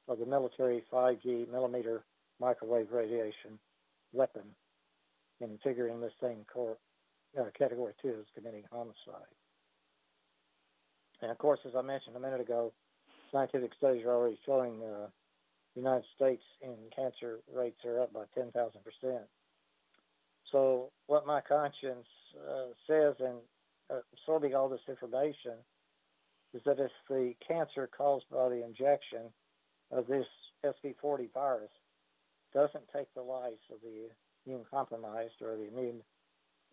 of 0.08 0.18
the 0.18 0.26
military 0.26 0.84
5G 0.92 1.50
millimeter 1.50 2.04
microwave 2.38 2.92
radiation 2.92 3.58
weapon 4.12 4.42
in 5.40 5.58
figuring 5.64 6.00
this 6.00 6.12
thing 6.20 6.44
uh, 7.38 7.44
category 7.56 7.92
two 8.00 8.16
is 8.20 8.26
committing 8.34 8.64
homicide. 8.70 9.30
And 11.22 11.30
of 11.30 11.38
course, 11.38 11.60
as 11.66 11.72
I 11.76 11.82
mentioned 11.82 12.16
a 12.16 12.20
minute 12.20 12.40
ago, 12.40 12.72
scientific 13.30 13.72
studies 13.76 14.04
are 14.04 14.14
already 14.14 14.38
showing 14.46 14.82
uh, 14.82 15.06
the 15.74 15.80
United 15.80 16.04
States 16.16 16.42
in 16.62 16.74
cancer 16.94 17.40
rates 17.54 17.84
are 17.84 18.00
up 18.00 18.12
by 18.12 18.24
10,000 18.34 18.52
percent. 18.82 19.24
So, 20.50 20.90
what 21.06 21.26
my 21.26 21.40
conscience 21.40 22.06
uh, 22.36 22.72
says 22.86 23.14
in 23.20 23.36
absorbing 24.12 24.54
all 24.54 24.68
this 24.68 24.80
information 24.88 25.54
is 26.54 26.62
that 26.64 26.80
if 26.80 26.90
the 27.08 27.34
cancer 27.46 27.88
caused 27.96 28.24
by 28.30 28.48
the 28.48 28.64
injection 28.64 29.30
of 29.92 30.06
this 30.06 30.26
SV40 30.64 31.32
virus 31.32 31.70
doesn't 32.52 32.84
take 32.94 33.12
the 33.14 33.22
lives 33.22 33.60
of 33.70 33.78
the 33.82 34.08
immune 34.46 34.64
compromised 34.68 35.40
or 35.40 35.56
the 35.56 35.68
immune 35.68 36.00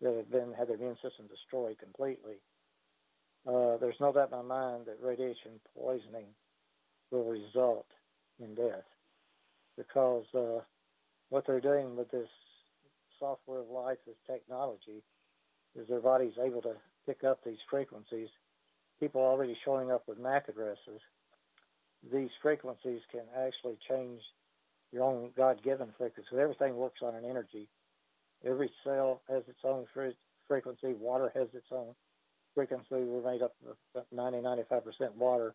that 0.00 0.14
have 0.14 0.30
been 0.30 0.52
had 0.56 0.68
their 0.68 0.76
immune 0.76 0.96
system 1.02 1.26
destroyed 1.28 1.78
completely, 1.78 2.36
uh, 3.46 3.76
there's 3.78 4.00
no 4.00 4.12
doubt 4.12 4.30
in 4.32 4.38
my 4.38 4.42
mind 4.42 4.86
that 4.86 4.98
radiation 5.02 5.60
poisoning 5.76 6.26
will 7.10 7.24
result 7.24 7.86
in 8.40 8.54
death 8.54 8.84
because 9.76 10.24
uh, 10.34 10.60
what 11.30 11.46
they're 11.46 11.60
doing 11.60 11.96
with 11.96 12.10
this 12.10 12.28
software 13.18 13.60
of 13.60 13.68
life, 13.68 13.98
this 14.06 14.16
technology, 14.26 15.02
is 15.76 15.88
their 15.88 16.00
body's 16.00 16.38
able 16.44 16.62
to 16.62 16.74
pick 17.06 17.24
up 17.24 17.40
these 17.44 17.58
frequencies. 17.70 18.28
People 19.00 19.22
are 19.22 19.30
already 19.30 19.56
showing 19.64 19.90
up 19.90 20.02
with 20.08 20.18
MAC 20.18 20.48
addresses. 20.48 21.00
These 22.12 22.30
frequencies 22.42 23.00
can 23.10 23.22
actually 23.36 23.78
change 23.88 24.20
your 24.92 25.04
own 25.04 25.30
God-given 25.36 25.88
frequency. 25.96 26.28
Everything 26.38 26.76
works 26.76 27.00
on 27.02 27.14
an 27.14 27.24
energy. 27.24 27.68
Every 28.44 28.70
cell 28.84 29.22
has 29.28 29.42
its 29.48 29.60
own 29.64 29.86
frequency. 30.46 30.94
Water 30.94 31.32
has 31.34 31.48
its 31.54 31.66
own 31.72 31.94
frequency. 32.54 32.86
We're 32.90 33.30
made 33.30 33.42
up 33.42 33.54
of 33.94 34.04
90, 34.12 34.38
95% 34.38 35.14
water. 35.16 35.54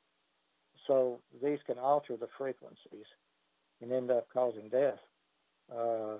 So 0.87 1.19
these 1.41 1.59
can 1.65 1.77
alter 1.77 2.17
the 2.17 2.27
frequencies 2.37 3.05
and 3.81 3.91
end 3.91 4.11
up 4.11 4.27
causing 4.33 4.69
death. 4.69 4.99
Uh, 5.73 6.17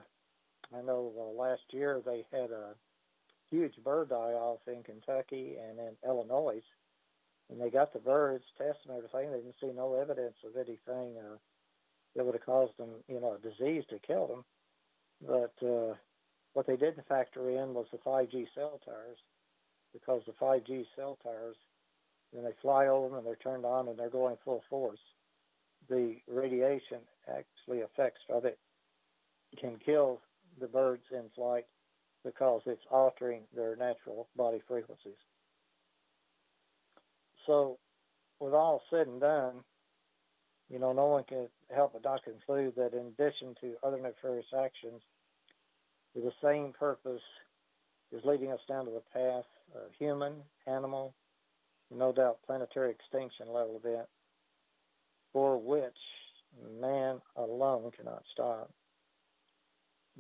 I 0.76 0.82
know 0.82 1.12
uh, 1.18 1.42
last 1.42 1.62
year 1.72 2.02
they 2.06 2.26
had 2.32 2.52
a 2.52 2.76
huge 3.52 3.76
bird 3.84 4.10
die 4.10 4.34
off 4.34 4.60
in 4.68 4.84
Kentucky 4.84 5.56
and 5.62 5.80
in 5.80 5.94
Illinois, 6.08 6.62
and 7.50 7.62
they 7.62 7.70
got 7.70 7.94
the 7.94 8.00
birds 8.00 8.46
tested 8.58 8.90
and 8.90 8.98
everything. 8.98 9.32
They 9.32 9.38
didn't 9.38 9.56
see 9.62 9.72
no 9.76 9.96
evidence 9.96 10.36
of 10.46 10.56
anything 10.56 11.16
uh, 11.18 11.38
that 12.16 12.26
would 12.26 12.36
have 12.36 12.46
caused 12.46 12.78
them, 12.78 12.90
you 13.08 13.20
know, 13.20 13.36
a 13.36 13.40
disease 13.40 13.84
to 13.90 14.00
kill 14.00 14.28
them. 14.28 14.46
But 15.22 15.66
uh, 15.66 15.96
what 16.54 16.68
they 16.68 16.76
didn't 16.76 17.08
factor 17.08 17.50
in 17.50 17.74
was 17.74 17.88
the 17.92 17.98
5G 17.98 18.48
cell 18.56 18.80
towers, 18.86 19.18
because 19.92 20.22
the 20.26 20.34
5G 20.34 20.86
cell 20.96 21.18
towers, 21.24 21.56
when 22.32 22.44
they 22.44 22.54
fly 22.62 22.88
over 22.88 23.10
them 23.10 23.18
and 23.18 23.28
they're 23.28 23.36
turned 23.36 23.66
on 23.66 23.88
and 23.88 23.98
they're 23.98 24.10
going 24.10 24.38
full 24.44 24.64
force, 24.70 25.00
the 25.90 26.16
radiation 26.28 27.00
actually 27.28 27.80
effects 27.80 28.22
of 28.30 28.46
it 28.46 28.58
can 29.60 29.78
kill 29.86 30.20
the 30.60 30.68
birds 30.68 31.04
in 31.12 31.24
flight 31.36 31.66
because 32.24 32.62
it's 32.66 32.86
altering 32.90 33.42
their 33.56 33.76
natural 33.76 34.28
body 34.36 34.62
frequencies. 34.68 35.18
So, 37.46 37.78
with 38.40 38.54
all 38.54 38.82
said 38.90 39.08
and 39.08 39.20
done, 39.20 39.56
you 40.70 40.80
know, 40.80 40.94
no 40.94 41.08
one 41.08 41.24
can 41.26 41.48
help 41.74 41.94
but 41.94 42.04
not 42.04 42.24
conclude 42.24 42.74
that 42.78 42.94
in 42.94 43.08
addition 43.08 43.56
to 43.62 43.76
other 43.84 44.00
nefarious 44.00 44.46
actions, 44.58 45.02
with 46.14 46.24
the 46.24 46.34
same 46.44 46.74
purpose 46.78 47.22
is 48.12 48.22
leading 48.24 48.52
us 48.52 48.60
down 48.68 48.86
to 48.86 48.92
the 48.92 49.02
path 49.14 49.46
of 49.76 49.92
human, 49.98 50.34
animal, 50.68 51.14
no 51.92 52.12
doubt 52.12 52.40
planetary 52.46 52.92
extinction 52.92 53.48
level 53.48 53.80
event, 53.84 54.08
for 55.32 55.58
which 55.58 55.98
man 56.80 57.20
alone 57.36 57.92
cannot 57.98 58.24
stop. 58.32 58.70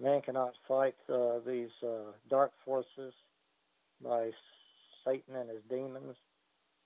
Man 0.01 0.21
cannot 0.21 0.53
fight 0.67 0.95
uh, 1.11 1.39
these 1.45 1.69
uh, 1.83 2.11
dark 2.29 2.51
forces 2.65 3.13
by 4.03 4.31
Satan 5.05 5.35
and 5.35 5.49
his 5.49 5.61
demons, 5.69 6.15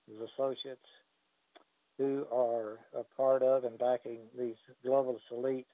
his 0.09 0.29
associates, 0.33 0.85
who 1.97 2.25
are 2.31 2.79
a 2.93 3.03
part 3.15 3.41
of 3.43 3.63
and 3.63 3.77
backing 3.79 4.19
these 4.37 4.55
globalist 4.85 5.19
elite, 5.31 5.67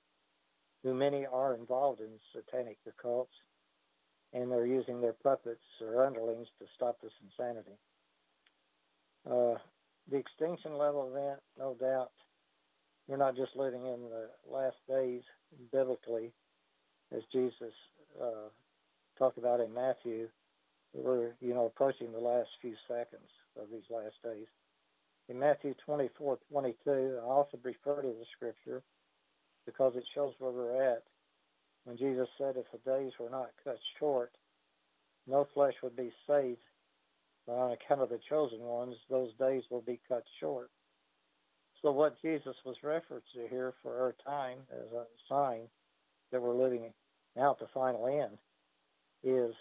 who 0.83 0.93
many 0.93 1.25
are 1.25 1.55
involved 1.55 2.01
in 2.01 2.09
satanic 2.33 2.77
occults, 2.87 3.27
and 4.33 4.51
they're 4.51 4.65
using 4.65 4.99
their 4.99 5.13
puppets 5.13 5.63
or 5.81 6.05
underlings 6.05 6.47
to 6.59 6.65
stop 6.75 6.97
this 7.01 7.13
insanity. 7.23 7.77
Uh, 9.29 9.57
the 10.11 10.17
extinction 10.17 10.77
level 10.77 11.09
event, 11.09 11.39
no 11.57 11.75
doubt, 11.79 12.11
we're 13.07 13.17
not 13.17 13.35
just 13.35 13.55
living 13.55 13.85
in 13.85 14.09
the 14.09 14.29
last 14.49 14.77
days 14.87 15.21
biblically, 15.71 16.31
as 17.15 17.21
Jesus 17.31 17.73
uh, 18.21 18.49
talked 19.17 19.37
about 19.37 19.59
in 19.59 19.73
Matthew. 19.73 20.27
We're, 20.93 21.31
you 21.41 21.53
know, 21.53 21.65
approaching 21.65 22.11
the 22.11 22.19
last 22.19 22.49
few 22.61 22.75
seconds 22.87 23.29
of 23.59 23.67
these 23.71 23.89
last 23.89 24.15
days. 24.23 24.47
In 25.29 25.39
Matthew 25.39 25.73
24, 25.85 26.39
22, 26.51 27.19
I 27.21 27.25
often 27.25 27.59
refer 27.63 28.01
to 28.01 28.07
the 28.07 28.25
scripture 28.35 28.83
because 29.65 29.93
it 29.95 30.03
shows 30.13 30.33
where 30.39 30.51
we're 30.51 30.93
at. 30.93 31.03
When 31.85 31.97
Jesus 31.97 32.27
said, 32.37 32.55
if 32.55 32.65
the 32.71 32.89
days 32.89 33.11
were 33.19 33.29
not 33.29 33.49
cut 33.63 33.77
short, 33.99 34.31
no 35.27 35.47
flesh 35.53 35.73
would 35.83 35.95
be 35.95 36.11
saved. 36.27 36.59
But 37.45 37.53
on 37.53 37.71
account 37.71 38.01
of 38.01 38.09
the 38.09 38.19
chosen 38.29 38.59
ones, 38.59 38.95
those 39.09 39.31
days 39.39 39.63
will 39.69 39.81
be 39.81 39.99
cut 40.07 40.23
short. 40.39 40.69
So 41.81 41.91
what 41.91 42.21
Jesus 42.21 42.55
was 42.65 42.77
referencing 42.83 43.49
here 43.49 43.73
for 43.83 43.99
our 43.99 44.15
time 44.25 44.59
as 44.71 44.91
a 44.93 45.05
sign 45.27 45.63
that 46.31 46.41
we're 46.41 46.55
living 46.55 46.93
out 47.39 47.59
the 47.59 47.67
final 47.73 48.07
end 48.07 48.37
is 49.23 49.53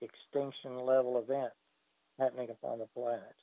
extinction 0.00 0.78
level 0.78 1.18
event 1.18 1.52
happening 2.18 2.48
upon 2.50 2.78
the 2.78 2.86
planet. 2.86 3.36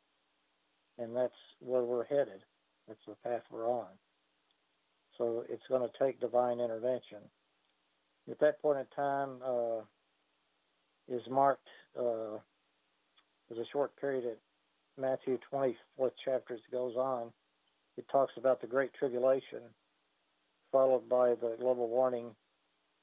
And 0.97 1.15
that's 1.15 1.33
where 1.59 1.83
we're 1.83 2.05
headed. 2.05 2.41
That's 2.87 2.99
the 3.07 3.15
path 3.23 3.41
we're 3.51 3.69
on. 3.69 3.87
So 5.17 5.45
it's 5.49 5.63
going 5.69 5.81
to 5.81 6.03
take 6.03 6.19
divine 6.19 6.59
intervention. 6.59 7.19
At 8.29 8.39
that 8.39 8.61
point 8.61 8.79
in 8.79 8.85
time 8.95 9.37
uh, 9.45 9.81
is 11.07 11.21
marked 11.29 11.67
uh, 11.99 12.35
as 13.51 13.57
a 13.57 13.65
short 13.71 13.95
period 13.99 14.25
at 14.25 14.37
Matthew 14.99 15.37
24th 15.51 16.11
chapter 16.23 16.53
as 16.53 16.59
it 16.59 16.71
goes 16.71 16.95
on 16.95 17.31
it 17.97 18.05
talks 18.11 18.33
about 18.37 18.61
the 18.61 18.67
Great 18.67 18.93
Tribulation, 18.93 19.61
followed 20.71 21.07
by 21.07 21.29
the 21.29 21.55
global 21.59 21.87
warning 21.87 22.31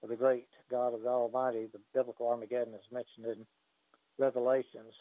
of 0.03 0.09
the 0.09 0.17
great 0.17 0.49
God 0.71 0.95
of 0.95 1.03
the 1.03 1.09
Almighty. 1.09 1.69
The 1.73 1.81
biblical 1.95 2.29
Armageddon 2.29 2.75
is 2.75 2.93
mentioned 2.93 3.27
in 3.27 3.47
Revelations, 4.19 4.93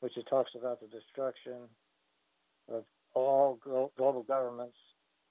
which 0.00 0.16
it 0.16 0.26
talks 0.28 0.50
about 0.56 0.80
the 0.80 0.88
destruction 0.88 1.68
of 2.72 2.84
all 3.14 3.58
global 3.96 4.22
governments 4.22 4.76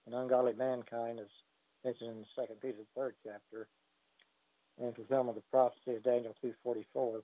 and 0.08 0.15
ungodly 0.15 0.54
mankind, 0.54 1.20
as 1.20 1.28
mentioned 1.84 2.10
in 2.10 2.20
the 2.22 2.34
Second 2.36 2.56
Peter, 2.62 2.78
the 2.80 3.00
third 3.00 3.13
chapter, 3.24 3.67
and 4.82 4.96
fulfillment 4.96 5.38
of 5.38 5.43
the 5.43 5.52
prophecy 5.52 5.96
of 5.96 6.04
Daniel 6.04 6.34
2:44. 6.41 7.22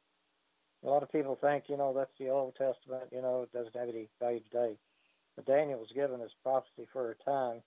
A 0.83 0.87
lot 0.87 1.01
of 1.01 1.11
people 1.11 1.37
think, 1.37 1.69
you 1.69 1.77
know, 1.77 1.93
that's 1.93 2.15
the 2.19 2.29
Old 2.29 2.55
Testament. 2.55 3.11
You 3.11 3.21
know, 3.21 3.43
it 3.43 3.53
doesn't 3.53 3.75
have 3.75 3.87
any 3.87 4.09
value 4.19 4.41
today. 4.41 4.77
But 5.35 5.45
Daniel 5.45 5.79
was 5.79 5.91
given 5.93 6.19
this 6.19 6.33
prophecy 6.43 6.85
for 6.91 7.11
a 7.11 7.15
time, 7.23 7.63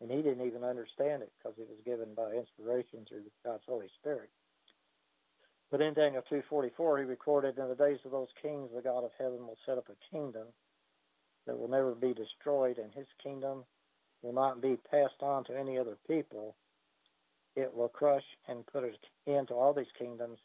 and 0.00 0.10
he 0.10 0.22
didn't 0.22 0.46
even 0.46 0.62
understand 0.62 1.22
it 1.22 1.32
because 1.38 1.58
it 1.58 1.68
was 1.68 1.80
given 1.84 2.14
by 2.14 2.32
inspiration 2.32 3.06
through 3.06 3.24
God's 3.42 3.64
Holy 3.66 3.88
Spirit. 4.00 4.30
But 5.70 5.80
in 5.80 5.94
Daniel 5.94 6.22
2:44, 6.22 6.98
he 6.98 7.04
recorded, 7.04 7.58
"In 7.58 7.68
the 7.68 7.74
days 7.74 8.04
of 8.04 8.10
those 8.10 8.32
kings, 8.34 8.70
the 8.70 8.82
God 8.82 9.02
of 9.04 9.12
heaven 9.14 9.46
will 9.46 9.58
set 9.64 9.78
up 9.78 9.88
a 9.88 9.96
kingdom 9.96 10.52
that 11.46 11.58
will 11.58 11.68
never 11.68 11.94
be 11.94 12.12
destroyed, 12.12 12.78
and 12.78 12.92
his 12.92 13.10
kingdom 13.14 13.64
will 14.22 14.32
not 14.32 14.60
be 14.60 14.76
passed 14.90 15.22
on 15.22 15.44
to 15.44 15.58
any 15.58 15.78
other 15.78 15.96
people. 16.06 16.56
It 17.56 17.72
will 17.74 17.88
crush 17.88 18.24
and 18.48 18.66
put 18.66 18.84
an 18.84 18.94
end 19.26 19.48
to 19.48 19.54
all 19.54 19.72
these 19.72 19.92
kingdoms, 19.98 20.38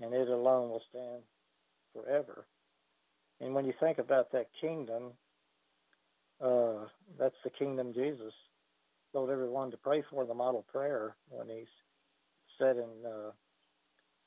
and 0.00 0.14
it 0.14 0.28
alone 0.28 0.70
will 0.70 0.82
stand 0.90 1.22
forever." 1.92 2.46
And 3.40 3.54
when 3.54 3.64
you 3.64 3.72
think 3.80 3.98
about 3.98 4.32
that 4.32 4.48
kingdom, 4.60 5.12
uh, 6.40 6.86
that's 7.18 7.40
the 7.44 7.50
kingdom 7.50 7.92
Jesus 7.92 8.32
told 9.12 9.30
everyone 9.30 9.70
to 9.70 9.76
pray 9.76 10.02
for 10.10 10.24
the 10.26 10.34
model 10.34 10.64
prayer 10.70 11.16
when 11.30 11.48
he 11.48 11.64
said 12.58 12.76
in 12.76 13.06
uh, 13.06 13.30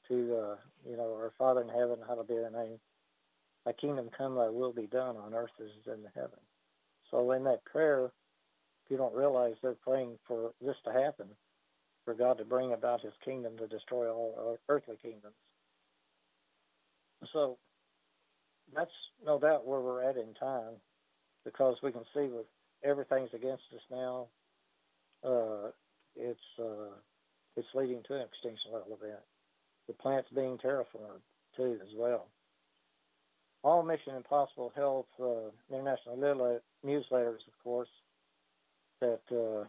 to 0.07 0.37
uh, 0.37 0.55
you 0.89 0.97
know 0.97 1.13
our 1.13 1.33
Father 1.37 1.61
in 1.61 1.69
heaven, 1.69 1.97
hallowed 2.05 2.27
be 2.27 2.35
thy 2.35 2.49
name. 2.63 2.79
Thy 3.65 3.73
kingdom 3.73 4.09
come, 4.17 4.35
thy 4.35 4.49
will 4.49 4.73
be 4.73 4.87
done 4.87 5.17
on 5.17 5.33
earth 5.33 5.51
as 5.59 5.67
is 5.67 5.87
in 5.87 6.03
heaven. 6.15 6.39
So 7.11 7.31
in 7.31 7.43
that 7.43 7.63
prayer, 7.65 8.11
you 8.91 8.97
don't 8.97 9.15
realize 9.15 9.55
they're 9.61 9.73
praying 9.73 10.19
for 10.27 10.51
this 10.61 10.75
to 10.85 10.91
happen, 10.91 11.27
for 12.05 12.13
God 12.13 12.37
to 12.37 12.45
bring 12.45 12.73
about 12.73 13.01
His 13.01 13.13
kingdom 13.23 13.57
to 13.57 13.67
destroy 13.67 14.11
all 14.11 14.57
earthly 14.69 14.97
kingdoms. 15.01 15.33
So 17.33 17.57
that's 18.75 18.91
no 19.25 19.39
doubt 19.39 19.65
where 19.65 19.79
we're 19.79 20.03
at 20.03 20.17
in 20.17 20.33
time, 20.39 20.73
because 21.45 21.77
we 21.81 21.91
can 21.91 22.03
see 22.13 22.27
with 22.27 22.45
everything's 22.83 23.33
against 23.33 23.63
us 23.73 23.81
now. 23.89 24.27
Uh, 25.23 25.69
it's 26.15 26.39
uh, 26.59 26.93
it's 27.55 27.67
leading 27.73 28.01
to 28.07 28.15
an 28.15 28.21
extinction 28.21 28.73
level 28.73 28.97
event 29.01 29.21
the 29.91 29.93
plant's 30.01 30.29
being 30.33 30.57
terraformed 30.57 31.21
too 31.55 31.77
as 31.81 31.89
well. 31.95 32.27
All 33.63 33.83
Mission 33.83 34.15
Impossible 34.15 34.71
Health 34.75 35.07
uh, 35.21 35.51
international 35.69 36.17
newsletters, 36.85 37.45
of 37.47 37.63
course, 37.63 37.89
that 39.01 39.19
uh, 39.31 39.65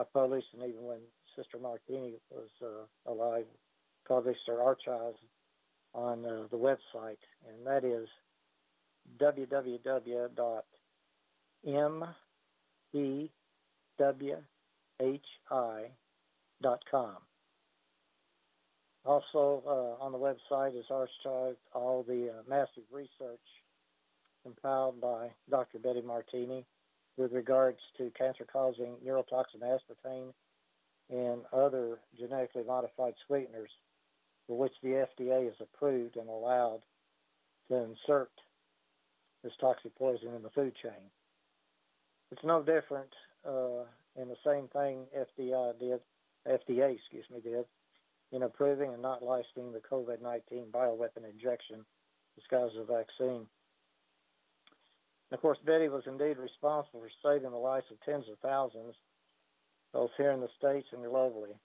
I 0.00 0.04
published, 0.12 0.48
and 0.54 0.62
even 0.68 0.82
when 0.82 0.98
Sister 1.36 1.58
Martini 1.60 2.14
was 2.30 2.48
uh, 2.62 2.86
alive, 3.10 3.44
published 4.06 4.40
their 4.46 4.60
archives 4.62 5.18
on 5.94 6.24
uh, 6.24 6.46
the 6.50 6.56
website, 6.56 7.18
and 7.48 7.64
that 7.66 7.84
is 7.84 8.08
www.mwhi.com. 9.20 9.96
Also, 19.04 19.62
uh, 19.66 19.96
on 20.02 20.12
the 20.12 20.18
website 20.18 20.78
is 20.78 20.84
archived 20.90 21.56
all 21.74 22.04
the 22.06 22.28
uh, 22.30 22.42
massive 22.48 22.84
research 22.92 23.40
compiled 24.44 25.00
by 25.00 25.28
Dr. 25.50 25.78
Betty 25.80 26.02
Martini 26.02 26.64
with 27.16 27.32
regards 27.32 27.78
to 27.98 28.10
cancer 28.18 28.44
causing 28.50 28.96
neurotoxin 29.06 29.62
aspartame 29.62 30.32
and 31.10 31.42
other 31.52 31.98
genetically 32.18 32.64
modified 32.66 33.14
sweeteners 33.26 33.70
for 34.46 34.58
which 34.58 34.72
the 34.82 35.06
FDA 35.20 35.48
is 35.48 35.54
approved 35.60 36.16
and 36.16 36.28
allowed 36.28 36.80
to 37.68 37.76
insert 37.76 38.30
this 39.44 39.52
toxic 39.60 39.94
poison 39.96 40.34
in 40.34 40.42
the 40.42 40.50
food 40.50 40.72
chain. 40.82 41.10
It's 42.30 42.44
no 42.44 42.62
different 42.62 43.12
uh, 43.46 43.84
in 44.16 44.28
the 44.28 44.36
same 44.44 44.68
thing 44.68 45.04
FDA 45.16 45.78
did, 45.78 46.00
FDA, 46.46 46.96
excuse 46.96 47.24
me, 47.32 47.40
did 47.42 47.66
in 48.32 48.42
approving 48.42 48.92
and 48.92 49.02
not 49.02 49.22
licensing 49.22 49.72
the 49.72 49.80
COVID 49.80 50.22
19 50.22 50.66
bioweapon 50.72 51.28
injection 51.30 51.84
disguised 52.36 52.74
as 52.74 52.88
a 52.88 52.92
vaccine. 52.92 53.46
And 55.32 55.38
of 55.38 55.40
course, 55.40 55.56
Betty 55.64 55.88
was 55.88 56.02
indeed 56.06 56.36
responsible 56.36 57.00
for 57.00 57.08
saving 57.24 57.52
the 57.52 57.56
lives 57.56 57.86
of 57.90 57.98
tens 58.04 58.28
of 58.28 58.38
thousands, 58.40 58.94
both 59.90 60.10
here 60.18 60.30
in 60.30 60.42
the 60.42 60.52
States 60.58 60.86
and 60.92 61.02
globally. 61.02 61.56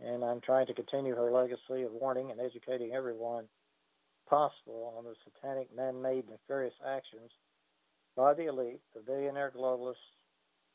And 0.00 0.24
I'm 0.24 0.40
trying 0.40 0.66
to 0.66 0.74
continue 0.74 1.14
her 1.14 1.30
legacy 1.30 1.86
of 1.86 1.92
warning 1.92 2.32
and 2.32 2.40
educating 2.40 2.92
everyone 2.92 3.44
possible 4.28 4.92
on 4.98 5.04
the 5.04 5.14
satanic, 5.22 5.68
man 5.72 6.02
made, 6.02 6.28
nefarious 6.28 6.74
actions 6.84 7.30
by 8.16 8.34
the 8.34 8.46
elite, 8.46 8.80
the 8.92 9.02
billionaire 9.06 9.52
globalists 9.56 10.10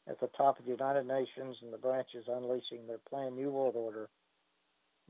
at 0.08 0.18
the 0.22 0.30
top 0.38 0.58
of 0.58 0.64
the 0.64 0.72
United 0.72 1.06
Nations 1.06 1.58
and 1.64 1.74
the 1.74 1.78
branches 1.78 2.30
unleashing 2.30 2.88
their 2.88 3.02
planned 3.10 3.36
New 3.36 3.52
World 3.52 3.76
Order 3.76 4.08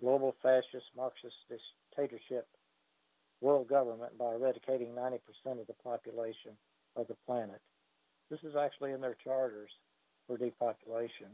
global 0.02 0.34
fascist 0.42 0.90
Marxist 0.98 1.36
dictatorship 1.50 2.48
world 3.42 3.68
government 3.68 4.18
by 4.18 4.34
eradicating 4.34 4.96
90% 4.96 5.20
of 5.62 5.68
the 5.68 5.76
population 5.84 6.58
of 6.96 7.08
the 7.08 7.16
planet. 7.26 7.62
This 8.30 8.40
is 8.44 8.56
actually 8.56 8.92
in 8.92 9.02
their 9.02 9.18
charters 9.24 9.70
for 10.28 10.38
depopulation. 10.38 11.28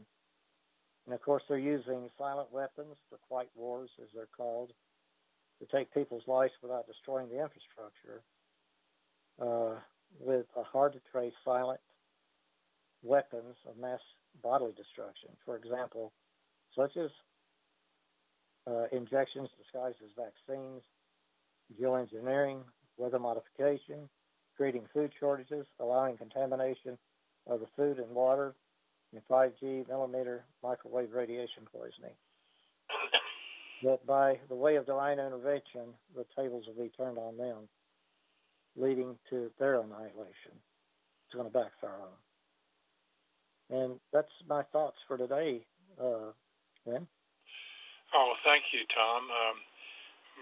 And 1.06 1.14
of 1.14 1.22
course, 1.22 1.42
they're 1.48 1.58
using 1.58 2.08
silent 2.18 2.52
weapons, 2.52 2.94
the 3.10 3.18
white 3.28 3.50
wars 3.56 3.90
as 4.00 4.08
they're 4.14 4.28
called, 4.36 4.72
to 5.60 5.66
take 5.76 5.92
people's 5.94 6.26
lives 6.26 6.52
without 6.62 6.86
destroying 6.86 7.28
the 7.28 7.42
infrastructure 7.42 8.22
uh, 9.40 9.80
with 10.20 10.46
a 10.56 10.62
hard 10.62 10.92
to 10.92 11.00
trace 11.10 11.32
silent 11.44 11.80
weapons 13.02 13.56
of 13.68 13.76
mass 13.78 14.00
bodily 14.42 14.72
destruction. 14.76 15.30
For 15.44 15.56
example, 15.56 16.12
such 16.76 16.96
as 16.96 17.10
uh, 18.66 18.84
injections 18.92 19.48
disguised 19.58 19.96
as 20.04 20.10
vaccines, 20.16 20.82
geoengineering, 21.80 22.60
weather 22.96 23.18
modification, 23.18 24.08
creating 24.56 24.82
food 24.92 25.12
shortages, 25.18 25.66
allowing 25.80 26.16
contamination 26.16 26.98
of 27.46 27.60
the 27.60 27.66
food 27.76 27.98
and 27.98 28.10
water, 28.10 28.54
and 29.12 29.22
5G 29.30 29.88
millimeter 29.88 30.44
microwave 30.62 31.12
radiation 31.12 31.64
poisoning. 31.72 32.14
That 33.82 34.06
by 34.06 34.38
the 34.48 34.54
way 34.54 34.76
of 34.76 34.86
divine 34.86 35.18
intervention, 35.18 35.94
the 36.14 36.24
tables 36.36 36.64
will 36.66 36.84
be 36.84 36.90
turned 36.96 37.18
on 37.18 37.36
them, 37.36 37.68
leading 38.76 39.16
to 39.30 39.50
their 39.58 39.80
annihilation. 39.80 40.54
It's 41.26 41.34
going 41.34 41.50
to 41.50 41.52
backfire 41.52 41.90
on 41.90 42.08
them. 42.08 43.82
And 43.82 44.00
that's 44.12 44.30
my 44.48 44.62
thoughts 44.72 44.98
for 45.08 45.16
today, 45.16 45.64
uh, 46.00 46.30
Lynn. 46.86 47.06
Oh, 48.14 48.34
thank 48.44 48.64
you, 48.72 48.80
Tom. 48.94 49.24
Um, 49.24 49.56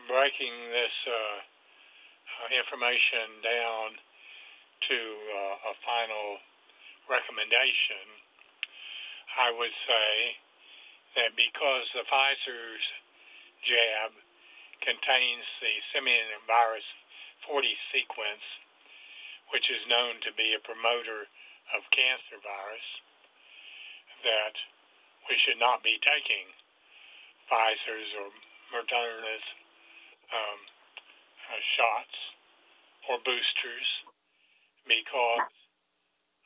breaking 0.09 0.53
this 0.75 0.94
uh, 1.07 1.38
information 2.53 3.43
down 3.45 3.97
to 4.88 4.99
uh, 4.99 5.71
a 5.71 5.75
final 5.85 6.40
recommendation, 7.07 8.03
I 9.37 9.53
would 9.55 9.74
say 9.87 10.11
that 11.18 11.35
because 11.35 11.87
the 11.93 12.07
Pfizer's 12.07 12.85
jab 13.66 14.14
contains 14.81 15.45
the 15.61 15.74
simian 15.93 16.26
virus 16.49 16.87
40 17.45 17.68
sequence, 17.93 18.47
which 19.53 19.68
is 19.68 19.83
known 19.91 20.22
to 20.24 20.33
be 20.39 20.55
a 20.57 20.62
promoter 20.62 21.28
of 21.76 21.83
cancer 21.93 22.39
virus, 22.41 22.89
that 24.24 24.57
we 25.28 25.37
should 25.37 25.59
not 25.61 25.83
be 25.83 25.99
taking 26.01 26.47
Pfizer's 27.51 28.11
or 28.16 28.31
Moderna's 28.70 29.47
um, 30.31 30.61
uh, 31.51 31.62
shots 31.76 32.16
or 33.11 33.18
boosters 33.26 33.88
because 34.88 35.51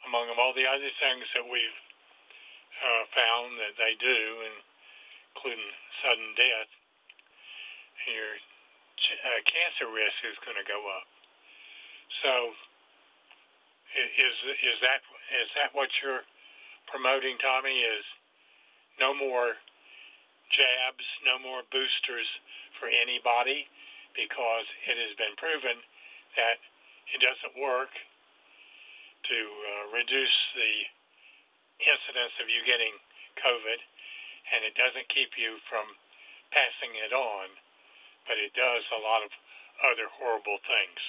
among 0.08 0.28
them, 0.28 0.38
all 0.40 0.54
the 0.56 0.66
other 0.68 0.90
things 1.00 1.26
that 1.36 1.44
we've 1.46 1.80
uh, 2.82 3.04
found 3.16 3.56
that 3.60 3.74
they 3.80 3.94
do, 4.00 4.20
including 5.34 5.68
sudden 6.04 6.30
death, 6.36 6.70
your 8.10 8.32
uh, 9.24 9.40
cancer 9.48 9.88
risk 9.92 10.18
is 10.28 10.38
going 10.44 10.58
to 10.58 10.66
go 10.68 10.80
up. 10.90 11.08
So 12.22 12.52
Is 13.94 14.36
is 14.74 14.78
that 14.82 15.00
is 15.42 15.50
that 15.56 15.70
what 15.72 15.88
you're 16.02 16.26
promoting, 16.90 17.38
Tommy? 17.40 17.80
Is 17.84 18.06
no 19.00 19.14
more 19.14 19.54
jabs, 20.52 21.06
no 21.26 21.38
more 21.40 21.62
boosters 21.72 22.28
for 22.80 22.88
anybody, 22.88 23.66
because 24.14 24.66
it 24.86 24.96
has 24.96 25.12
been 25.18 25.34
proven 25.36 25.78
that 26.38 26.58
it 27.12 27.20
doesn't 27.20 27.54
work 27.58 27.92
to 29.28 29.38
uh, 29.38 29.84
reduce 29.94 30.38
the 30.54 30.72
incidence 31.82 32.34
of 32.38 32.46
you 32.48 32.62
getting 32.64 32.94
COVID, 33.42 33.80
and 34.54 34.62
it 34.62 34.74
doesn't 34.78 35.06
keep 35.10 35.34
you 35.34 35.58
from 35.66 35.84
passing 36.54 36.94
it 36.94 37.12
on, 37.12 37.50
but 38.30 38.38
it 38.38 38.54
does 38.54 38.84
a 38.94 39.00
lot 39.02 39.26
of 39.26 39.30
other 39.90 40.06
horrible 40.14 40.58
things. 40.64 41.00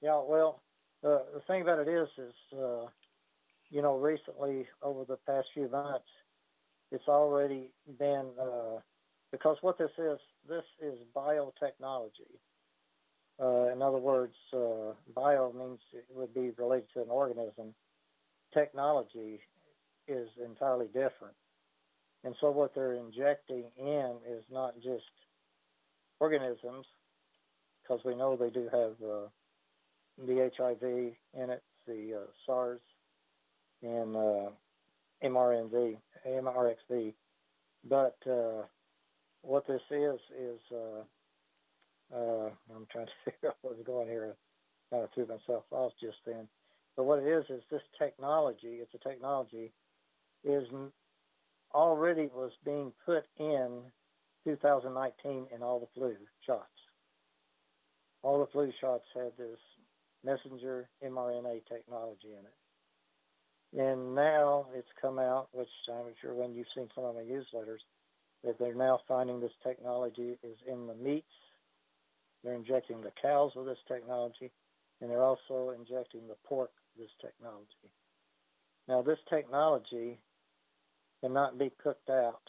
Yeah, 0.00 0.22
well, 0.24 0.62
uh, 1.04 1.28
the 1.34 1.42
thing 1.46 1.62
about 1.62 1.80
it 1.80 1.88
is, 1.88 2.08
is 2.16 2.36
uh, 2.54 2.86
you 3.70 3.82
know, 3.82 3.98
recently 3.98 4.66
over 4.82 5.04
the 5.04 5.18
past 5.26 5.48
few 5.52 5.68
months, 5.68 6.08
it's 6.90 7.08
already 7.08 7.70
been 7.98 8.26
uh, 8.40 8.80
because 9.30 9.58
what 9.60 9.76
this 9.78 9.90
is, 9.98 10.18
this 10.48 10.64
is 10.80 10.98
biotechnology. 11.14 12.38
Uh, 13.40 13.72
in 13.72 13.82
other 13.82 13.98
words, 13.98 14.34
uh, 14.52 14.92
bio 15.14 15.52
means 15.52 15.78
it 15.92 16.06
would 16.14 16.34
be 16.34 16.50
related 16.58 16.88
to 16.94 17.02
an 17.02 17.08
organism. 17.10 17.74
Technology 18.52 19.40
is 20.08 20.28
entirely 20.44 20.86
different. 20.86 21.34
And 22.24 22.34
so 22.40 22.50
what 22.50 22.74
they're 22.74 22.94
injecting 22.94 23.64
in 23.78 24.16
is 24.28 24.42
not 24.50 24.74
just 24.76 25.04
organisms, 26.18 26.86
because 27.82 28.00
we 28.04 28.16
know 28.16 28.36
they 28.36 28.50
do 28.50 28.68
have 28.72 28.92
uh, 29.02 29.28
the 30.26 30.50
HIV 30.56 30.82
in 30.82 31.50
it, 31.50 31.62
the 31.86 32.22
uh, 32.22 32.26
SARS, 32.44 32.80
and 33.82 34.16
uh, 34.16 34.50
MRNV, 35.22 35.96
MRXV. 36.26 37.14
But 37.88 38.16
uh, 38.28 38.62
what 39.48 39.66
this 39.66 39.80
is 39.90 40.20
is 40.38 40.60
uh, 40.70 42.14
uh, 42.14 42.50
I'm 42.74 42.86
trying 42.92 43.06
to 43.06 43.12
figure 43.24 43.48
out 43.48 43.56
what's 43.62 43.82
going 43.82 44.06
here. 44.06 44.34
I 44.92 44.94
kind 44.94 45.04
of 45.04 45.10
threw 45.14 45.26
myself 45.26 45.64
off 45.70 45.92
just 46.00 46.18
then. 46.26 46.46
But 46.96 47.04
what 47.04 47.20
it 47.20 47.26
is 47.26 47.44
is 47.48 47.62
this 47.70 47.82
technology. 47.98 48.80
It's 48.82 48.92
a 48.94 49.08
technology 49.08 49.72
is 50.44 50.64
already 51.74 52.28
was 52.34 52.52
being 52.64 52.92
put 53.06 53.24
in 53.38 53.80
2019 54.44 55.46
in 55.54 55.62
all 55.62 55.80
the 55.80 55.86
flu 55.94 56.14
shots. 56.46 56.64
All 58.22 58.40
the 58.40 58.52
flu 58.52 58.70
shots 58.80 59.04
had 59.14 59.32
this 59.38 59.58
messenger 60.24 60.88
mRNA 61.04 61.62
technology 61.68 62.32
in 62.32 62.44
it. 62.44 63.82
And 63.82 64.14
now 64.14 64.66
it's 64.74 64.88
come 65.00 65.18
out, 65.18 65.48
which 65.52 65.68
I'm 65.88 66.12
sure 66.20 66.34
when 66.34 66.54
you've 66.54 66.66
seen 66.74 66.88
some 66.94 67.04
of 67.04 67.14
my 67.14 67.22
newsletters, 67.22 67.80
that 68.44 68.58
they're 68.58 68.74
now 68.74 69.00
finding 69.08 69.40
this 69.40 69.52
technology 69.62 70.38
is 70.42 70.56
in 70.66 70.86
the 70.86 70.94
meats. 70.94 71.26
They're 72.44 72.54
injecting 72.54 73.00
the 73.00 73.12
cows 73.20 73.52
with 73.56 73.66
this 73.66 73.78
technology, 73.88 74.50
and 75.00 75.10
they're 75.10 75.24
also 75.24 75.74
injecting 75.76 76.28
the 76.28 76.36
pork 76.44 76.70
with 76.96 77.06
this 77.06 77.14
technology. 77.20 77.92
Now, 78.86 79.02
this 79.02 79.18
technology 79.28 80.18
cannot 81.20 81.58
be 81.58 81.72
cooked 81.82 82.10
out 82.10 82.42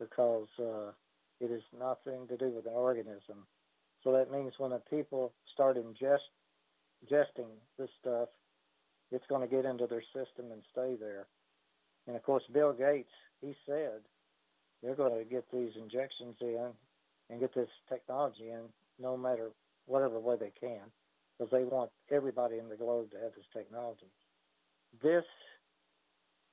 because 0.00 0.48
uh, 0.58 0.90
it 1.40 1.50
is 1.50 1.62
nothing 1.78 2.26
to 2.28 2.36
do 2.36 2.50
with 2.50 2.66
an 2.66 2.72
organism. 2.72 3.46
So 4.02 4.12
that 4.12 4.30
means 4.30 4.52
when 4.58 4.70
the 4.70 4.82
people 4.90 5.32
start 5.52 5.76
ingest, 5.76 6.18
ingesting 7.04 7.50
this 7.78 7.88
stuff, 8.00 8.28
it's 9.10 9.26
going 9.28 9.48
to 9.48 9.54
get 9.54 9.64
into 9.64 9.86
their 9.86 10.02
system 10.02 10.52
and 10.52 10.62
stay 10.72 10.96
there. 10.98 11.26
And 12.06 12.16
of 12.16 12.22
course, 12.22 12.42
Bill 12.52 12.72
Gates, 12.72 13.10
he 13.40 13.54
said 13.66 14.00
they're 14.82 14.94
going 14.94 15.18
to 15.18 15.24
get 15.24 15.44
these 15.52 15.72
injections 15.76 16.36
in 16.40 16.70
and 17.30 17.40
get 17.40 17.54
this 17.54 17.68
technology 17.88 18.50
in 18.50 18.62
no 19.00 19.16
matter 19.16 19.50
whatever 19.86 20.18
way 20.18 20.36
they 20.38 20.52
can 20.60 20.80
because 21.38 21.50
they 21.50 21.64
want 21.64 21.90
everybody 22.10 22.58
in 22.58 22.68
the 22.68 22.76
globe 22.76 23.10
to 23.10 23.16
have 23.18 23.32
this 23.36 23.46
technology. 23.52 24.10
This 25.02 25.24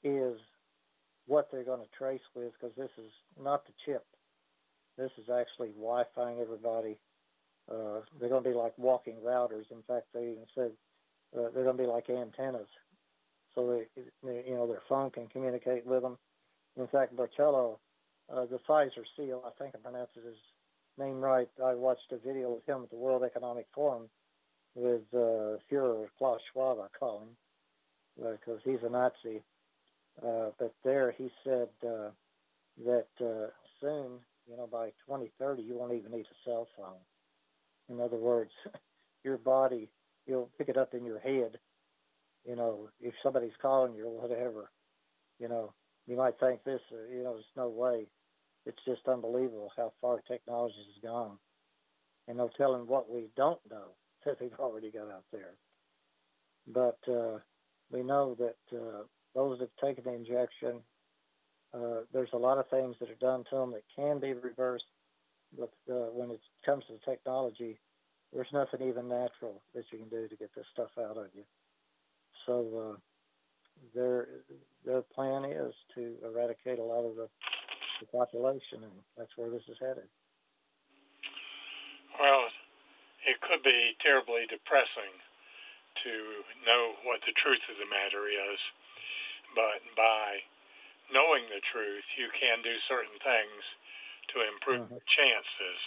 is 0.03 0.37
what 1.27 1.49
they're 1.51 1.63
going 1.63 1.81
to 1.81 1.97
trace 1.97 2.21
with 2.35 2.53
because 2.53 2.75
this 2.75 2.91
is 2.97 3.11
not 3.41 3.65
the 3.65 3.73
chip. 3.85 4.05
This 4.97 5.11
is 5.17 5.29
actually 5.29 5.69
Wi-Fiing 5.69 6.39
everybody. 6.39 6.97
Uh, 7.69 8.01
they're 8.19 8.29
going 8.29 8.43
to 8.43 8.49
be 8.49 8.55
like 8.55 8.73
walking 8.77 9.15
routers. 9.25 9.69
In 9.71 9.81
fact, 9.87 10.05
they 10.13 10.21
even 10.21 10.45
said 10.53 10.71
uh, 11.35 11.49
they're 11.53 11.63
going 11.63 11.77
to 11.77 11.83
be 11.83 11.89
like 11.89 12.09
antennas, 12.09 12.67
so 13.55 13.83
they, 13.95 14.01
they, 14.23 14.43
you 14.47 14.53
know, 14.53 14.67
their 14.67 14.83
phone 14.87 15.09
can 15.09 15.27
communicate 15.27 15.85
with 15.85 16.03
them. 16.03 16.17
In 16.77 16.87
fact, 16.87 17.15
Barcello, 17.15 17.79
uh, 18.33 18.45
the 18.45 18.59
Pfizer 18.67 19.03
CEO, 19.17 19.41
I 19.45 19.51
think 19.59 19.75
I 19.75 19.79
pronounced 19.79 20.15
his 20.15 20.35
name 20.97 21.19
right. 21.19 21.49
I 21.63 21.75
watched 21.75 22.11
a 22.11 22.17
video 22.17 22.51
with 22.51 22.67
him 22.67 22.83
at 22.83 22.89
the 22.89 22.95
World 22.95 23.23
Economic 23.23 23.67
Forum 23.73 24.09
with 24.75 25.03
uh, 25.13 25.57
Führer 25.71 26.07
Klaus 26.17 26.41
Schwab, 26.51 26.79
I 26.79 26.87
call 26.97 27.21
him, 27.21 27.29
because 28.15 28.59
uh, 28.65 28.69
he's 28.69 28.83
a 28.83 28.89
Nazi 28.89 29.41
uh, 30.23 30.49
but 30.57 30.73
there 30.83 31.11
he 31.17 31.29
said 31.43 31.67
uh, 31.85 32.09
that 32.85 33.07
uh, 33.19 33.47
soon, 33.81 34.19
you 34.47 34.55
know, 34.57 34.67
by 34.71 34.87
2030, 35.07 35.61
you 35.61 35.77
won't 35.77 35.93
even 35.93 36.11
need 36.11 36.25
a 36.25 36.49
cell 36.49 36.67
phone. 36.77 36.99
In 37.89 38.01
other 38.01 38.17
words, 38.17 38.51
your 39.23 39.37
body, 39.37 39.89
you'll 40.25 40.49
pick 40.57 40.69
it 40.69 40.77
up 40.77 40.93
in 40.93 41.05
your 41.05 41.19
head. 41.19 41.57
You 42.47 42.55
know, 42.55 42.89
if 43.01 43.13
somebody's 43.23 43.57
calling 43.61 43.95
you 43.95 44.05
or 44.05 44.21
whatever, 44.21 44.69
you 45.39 45.49
know, 45.49 45.73
you 46.07 46.15
might 46.15 46.39
think 46.39 46.63
this, 46.63 46.81
uh, 46.91 47.13
you 47.13 47.23
know, 47.23 47.33
there's 47.33 47.45
no 47.57 47.69
way. 47.69 48.07
It's 48.65 48.83
just 48.85 49.07
unbelievable 49.07 49.71
how 49.75 49.93
far 50.01 50.21
technology 50.27 50.75
has 50.77 51.03
gone. 51.03 51.37
And 52.27 52.37
no 52.37 52.49
telling 52.57 52.87
what 52.87 53.09
we 53.09 53.27
don't 53.35 53.59
know 53.69 53.89
that 54.25 54.39
they've 54.39 54.59
already 54.59 54.91
got 54.91 55.11
out 55.11 55.25
there. 55.31 55.53
But 56.67 56.97
uh, 57.11 57.39
we 57.91 58.01
know 58.01 58.35
that 58.39 58.77
uh, 58.77 59.03
those 59.35 59.59
that 59.59 59.69
have 59.69 59.87
taken 59.87 60.03
the 60.03 60.17
injection, 60.17 60.81
uh, 61.73 62.01
there's 62.11 62.33
a 62.33 62.37
lot 62.37 62.57
of 62.57 62.69
things 62.69 62.95
that 62.99 63.09
are 63.09 63.15
done 63.15 63.43
to 63.49 63.55
them 63.55 63.71
that 63.71 63.83
can 63.95 64.19
be 64.19 64.33
reversed. 64.33 64.85
But 65.57 65.73
uh, 65.89 66.09
when 66.11 66.31
it 66.31 66.41
comes 66.65 66.83
to 66.87 67.09
technology, 67.09 67.79
there's 68.33 68.47
nothing 68.51 68.87
even 68.87 69.07
natural 69.07 69.61
that 69.73 69.85
you 69.91 69.99
can 69.99 70.09
do 70.09 70.27
to 70.27 70.35
get 70.35 70.49
this 70.55 70.65
stuff 70.73 70.89
out 70.99 71.17
of 71.17 71.27
you. 71.33 71.43
So 72.45 72.93
uh, 72.93 72.97
their 73.93 74.43
their 74.85 75.01
plan 75.01 75.45
is 75.45 75.73
to 75.95 76.15
eradicate 76.23 76.79
a 76.79 76.83
lot 76.83 77.03
of 77.03 77.15
the, 77.15 77.27
the 77.99 78.07
population, 78.13 78.85
and 78.85 78.95
that's 79.17 79.33
where 79.35 79.49
this 79.49 79.65
is 79.67 79.77
headed. 79.81 80.07
Well, 82.19 82.47
it 83.25 83.41
could 83.41 83.63
be 83.65 83.97
terribly 83.99 84.45
depressing 84.47 85.11
to 86.05 86.13
know 86.67 86.93
what 87.03 87.19
the 87.25 87.33
truth 87.33 87.63
of 87.71 87.81
the 87.81 87.89
matter 87.89 88.29
is 88.29 88.59
but 89.55 89.79
by 89.95 90.43
knowing 91.15 91.47
the 91.47 91.63
truth, 91.71 92.03
you 92.19 92.27
can 92.35 92.59
do 92.59 92.75
certain 92.91 93.15
things 93.23 93.63
to 94.35 94.43
improve 94.43 94.83
mm-hmm. 94.85 94.99
your 94.99 95.07
chances. 95.07 95.79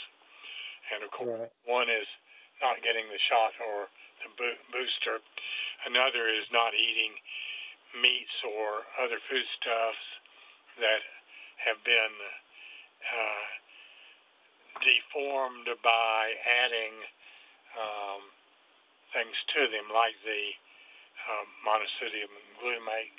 And 0.88 1.04
of 1.04 1.12
course, 1.12 1.36
right. 1.36 1.52
one 1.68 1.92
is 1.92 2.08
not 2.64 2.80
getting 2.80 3.04
the 3.12 3.20
shot 3.28 3.52
or 3.60 3.92
the 4.24 4.32
bo- 4.40 4.62
booster. 4.72 5.20
Another 5.84 6.32
is 6.32 6.48
not 6.48 6.72
eating 6.72 7.12
meats 7.96 8.36
or 8.44 8.84
other 9.00 9.18
foodstuffs 9.28 10.06
that 10.78 11.02
have 11.62 11.80
been 11.84 12.14
uh, 13.02 13.46
deformed 14.84 15.68
by 15.82 16.34
adding 16.44 16.94
um, 17.74 18.22
things 19.12 19.36
to 19.56 19.66
them, 19.72 19.88
like 19.90 20.14
the 20.22 20.52
uh, 21.28 21.44
monosodium 21.64 22.30
glutamate 22.60 23.14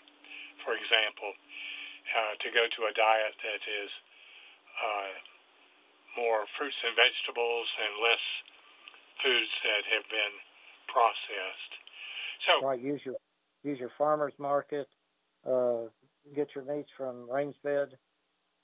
for 0.64 0.76
example, 0.76 1.32
uh, 2.14 2.34
to 2.42 2.48
go 2.52 2.68
to 2.68 2.82
a 2.90 2.94
diet 2.94 3.36
that 3.42 3.64
is 3.64 3.92
uh, 4.80 5.14
more 6.20 6.46
fruits 6.58 6.78
and 6.84 6.96
vegetables 6.96 7.68
and 7.80 7.92
less 8.04 8.26
foods 9.24 9.54
that 9.64 9.84
have 9.94 10.06
been 10.10 10.36
processed. 10.88 11.74
So 12.48 12.54
right, 12.66 12.80
your 12.80 12.98
use 13.64 13.80
your 13.80 13.92
farmers 13.98 14.34
market. 14.38 14.88
Uh, 15.46 15.84
get 16.36 16.50
your 16.56 16.66
meats 16.66 16.90
from 16.98 17.30
range 17.30 17.56
fed. 17.64 17.90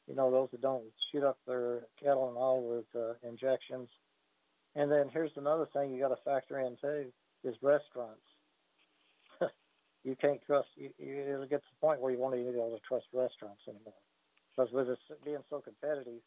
You 0.07 0.15
know 0.15 0.29
those 0.29 0.49
that 0.51 0.61
don't 0.61 0.83
shoot 1.11 1.23
up 1.23 1.37
their 1.47 1.81
cattle 2.01 2.29
and 2.29 2.37
all 2.37 2.61
with 2.61 2.85
uh, 2.95 3.13
injections. 3.27 3.89
And 4.75 4.91
then 4.91 5.09
here's 5.11 5.31
another 5.35 5.67
thing 5.73 5.91
you 5.91 6.01
got 6.01 6.09
to 6.09 6.21
factor 6.23 6.59
in 6.59 6.77
too: 6.81 7.05
is 7.43 7.55
restaurants 7.61 8.21
you 10.03 10.15
can't 10.15 10.41
trust. 10.45 10.67
You, 10.75 10.89
you, 10.97 11.19
it'll 11.21 11.47
get 11.47 11.61
to 11.61 11.71
the 11.71 11.85
point 11.85 12.01
where 12.01 12.11
you 12.11 12.19
won't 12.19 12.35
even 12.35 12.51
be 12.51 12.59
able 12.59 12.77
to 12.77 12.87
trust 12.87 13.05
restaurants 13.13 13.61
anymore, 13.67 14.01
because 14.55 14.71
with 14.71 14.89
it 14.89 14.99
being 15.23 15.43
so 15.49 15.59
competitive, 15.59 16.21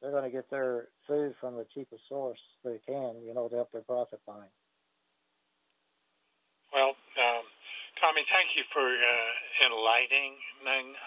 they're 0.00 0.12
going 0.12 0.24
to 0.24 0.30
get 0.30 0.50
their 0.50 0.88
food 1.06 1.34
from 1.40 1.56
the 1.56 1.66
cheapest 1.74 2.02
source 2.08 2.38
they 2.64 2.80
can, 2.86 3.16
you 3.24 3.34
know, 3.34 3.48
to 3.48 3.56
help 3.56 3.72
their 3.72 3.82
profit 3.82 4.20
line. 4.26 4.48
Well, 6.72 6.94
Tommy, 8.00 8.24
thank 8.32 8.56
you 8.56 8.64
for 8.72 8.80
uh, 8.80 9.32
enlightening 9.68 10.40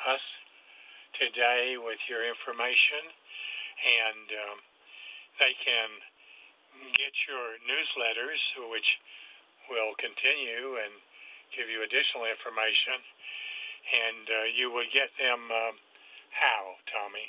us 0.05 0.21
today 1.17 1.73
with 1.81 1.97
your 2.05 2.21
information, 2.21 3.01
and 3.81 4.27
um, 4.45 4.57
they 5.41 5.57
can 5.57 5.89
get 6.93 7.09
your 7.25 7.57
newsletters, 7.65 8.37
which 8.69 8.85
will 9.73 9.97
continue 9.97 10.77
and 10.85 10.93
give 11.57 11.65
you 11.65 11.81
additional 11.81 12.29
information, 12.29 13.01
and 13.89 14.25
uh, 14.29 14.45
you 14.53 14.69
will 14.69 14.85
get 14.93 15.09
them 15.17 15.49
uh, 15.49 15.73
how, 16.29 16.77
Tommy? 16.93 17.27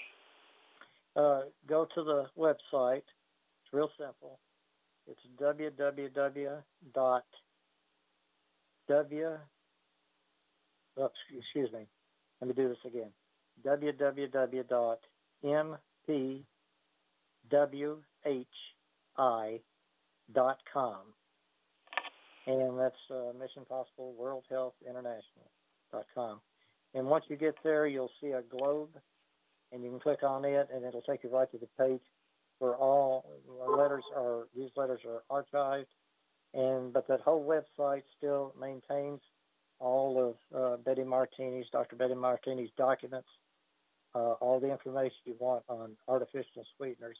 Uh, 1.17 1.49
go 1.65 1.89
to 1.97 2.05
the 2.05 2.29
website. 2.37 3.09
It's 3.65 3.73
real 3.73 3.89
simple. 3.97 4.37
It's 5.09 5.25
www 5.41 6.63
dot 6.93 7.25
w 8.89 9.39
oh, 10.99 11.11
excuse 11.37 11.73
me. 11.73 11.87
Let 12.41 12.49
me 12.49 12.55
do 12.55 12.69
this 12.69 12.79
again. 12.85 13.11
www 13.65 14.69
dot 17.51 17.73
dot 20.33 20.59
com 20.73 21.15
and 22.47 22.79
that's 22.79 22.95
uh, 23.11 23.33
Mission 23.39 23.65
Possible 23.69 24.15
World 24.19 24.45
Health 24.51 24.75
International 24.89 25.51
dot 25.93 26.07
com. 26.15 26.41
And 26.95 27.07
once 27.07 27.25
you 27.29 27.37
get 27.37 27.55
there, 27.65 27.87
you'll 27.87 28.11
see 28.21 28.29
a 28.29 28.43
globe, 28.43 28.91
and 29.73 29.83
you 29.83 29.91
can 29.91 30.01
click 30.01 30.23
on 30.23 30.45
it, 30.45 30.69
and 30.73 30.85
it'll 30.85 31.03
take 31.03 31.25
you 31.25 31.31
right 31.31 31.51
to 31.51 31.59
the 31.59 31.69
page 31.79 32.03
where 32.59 32.77
all 32.77 33.41
letters 33.77 34.05
are. 34.17 34.47
These 34.57 34.71
letters 34.77 35.01
are 35.07 35.23
archived, 35.31 35.87
and 36.53 36.93
but 36.93 37.09
that 37.09 37.21
whole 37.21 37.45
website 37.45 38.03
still 38.17 38.55
maintains 38.61 39.21
all 39.81 40.37
of 40.53 40.57
uh, 40.57 40.77
Betty 40.79 41.05
Martini's, 41.05 41.67
Dr. 41.73 41.97
Betty 41.97 42.15
Martini's 42.15 42.71
documents. 42.77 43.29
Uh, 44.15 44.35
all 44.41 44.61
the 44.61 44.71
information 44.71 45.17
you 45.25 45.35
want 45.41 45.65
on 45.69 45.97
artificial 46.07 46.65
sweeteners 46.77 47.17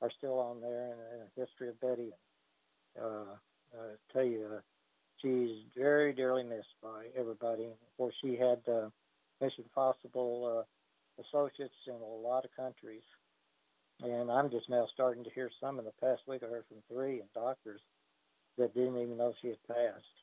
are 0.00 0.10
still 0.18 0.38
on 0.38 0.60
there, 0.60 0.90
and, 0.90 1.22
a 1.22 1.40
history 1.40 1.68
of 1.68 1.80
Betty. 1.80 2.10
Uh, 3.00 3.36
uh, 3.74 3.94
tell 4.12 4.24
you, 4.24 4.46
uh, 4.56 4.60
she's 5.20 5.62
very 5.76 6.12
dearly 6.12 6.42
missed 6.42 6.74
by 6.82 7.06
everybody. 7.16 7.64
Of 7.64 7.96
course, 7.96 8.14
she 8.20 8.36
had 8.36 8.58
uh, 8.70 8.88
Mission 9.40 9.64
Possible 9.74 10.64
uh, 10.66 11.22
associates 11.22 11.74
in 11.86 11.94
a 11.94 12.28
lot 12.28 12.44
of 12.44 12.50
countries, 12.56 13.02
and 14.02 14.30
I'm 14.30 14.50
just 14.50 14.68
now 14.68 14.86
starting 14.92 15.24
to 15.24 15.30
hear 15.30 15.50
some 15.60 15.78
in 15.78 15.84
the 15.84 15.92
past 16.00 16.22
week. 16.26 16.42
I 16.44 16.50
heard 16.50 16.64
from 16.68 16.82
three 16.92 17.20
and 17.20 17.32
doctors 17.32 17.80
that 18.58 18.74
didn't 18.74 19.00
even 19.00 19.16
know 19.16 19.32
she 19.40 19.48
had 19.48 19.62
passed. 19.66 20.21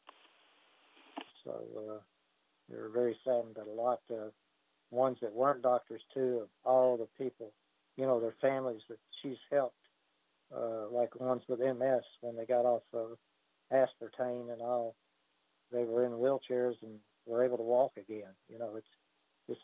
So 1.43 1.51
uh, 1.77 1.99
they're 2.69 2.89
very 2.89 3.17
saddened 3.23 3.55
that 3.55 3.67
a 3.67 3.81
lot 3.81 3.99
of 4.09 4.31
ones 4.91 5.17
that 5.21 5.33
weren't 5.33 5.61
doctors 5.61 6.01
too, 6.13 6.41
of 6.43 6.49
all 6.63 6.97
the 6.97 7.23
people, 7.23 7.51
you 7.97 8.05
know, 8.05 8.19
their 8.19 8.35
families 8.41 8.81
that 8.89 8.99
she's 9.21 9.37
helped, 9.51 9.75
uh, 10.55 10.87
like 10.91 11.19
ones 11.19 11.43
with 11.47 11.59
MS 11.59 12.03
when 12.21 12.35
they 12.35 12.45
got 12.45 12.65
off 12.65 12.83
of 12.93 13.17
aspartame 13.71 14.51
and 14.51 14.61
all, 14.61 14.95
they 15.71 15.83
were 15.83 16.05
in 16.05 16.13
wheelchairs 16.13 16.75
and 16.81 16.99
were 17.25 17.43
able 17.43 17.57
to 17.57 17.63
walk 17.63 17.91
again. 17.97 18.33
You 18.49 18.57
know, 18.57 18.75
it's 18.75 18.87
just 19.47 19.61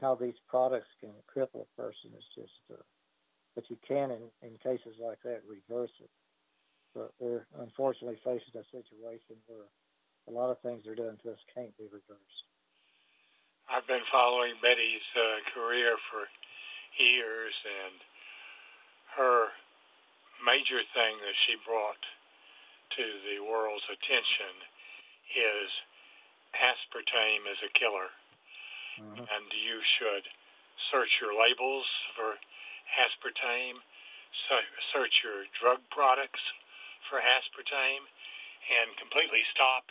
how 0.00 0.14
these 0.14 0.34
products 0.48 0.88
can 1.00 1.10
cripple 1.30 1.66
a 1.66 1.80
person 1.80 2.10
is 2.16 2.24
just, 2.34 2.52
uh, 2.72 2.82
but 3.54 3.64
you 3.70 3.76
can 3.86 4.10
in, 4.10 4.22
in 4.42 4.56
cases 4.62 4.96
like 5.00 5.18
that 5.24 5.42
reverse 5.48 5.92
it. 6.00 6.10
But 6.94 7.12
we're 7.18 7.46
unfortunately 7.60 8.18
facing 8.24 8.60
a 8.60 8.64
situation 8.70 9.36
where 9.46 9.66
a 10.28 10.32
lot 10.32 10.50
of 10.50 10.58
things 10.60 10.82
they're 10.84 10.94
done 10.94 11.18
to 11.22 11.32
us 11.32 11.42
can't 11.54 11.76
be 11.76 11.84
reversed. 11.84 12.44
I've 13.68 13.86
been 13.86 14.04
following 14.12 14.54
Betty's 14.60 15.04
uh, 15.16 15.40
career 15.52 15.96
for 16.10 16.28
years, 17.00 17.54
and 17.64 17.96
her 19.16 19.48
major 20.44 20.84
thing 20.92 21.16
that 21.24 21.36
she 21.46 21.56
brought 21.64 22.00
to 22.96 23.04
the 23.24 23.40
world's 23.40 23.88
attention 23.88 24.52
is 25.32 25.70
aspartame 26.54 27.48
is 27.50 27.58
a 27.64 27.72
killer. 27.72 28.12
Mm-hmm. 29.00 29.26
And 29.26 29.46
you 29.50 29.82
should 29.98 30.24
search 30.92 31.18
your 31.18 31.34
labels 31.34 31.88
for 32.14 32.38
aspartame, 32.94 33.80
search 34.92 35.24
your 35.24 35.48
drug 35.58 35.80
products 35.90 36.42
for 37.10 37.18
aspartame, 37.18 38.04
and 38.70 38.94
completely 38.96 39.42
stop 39.50 39.90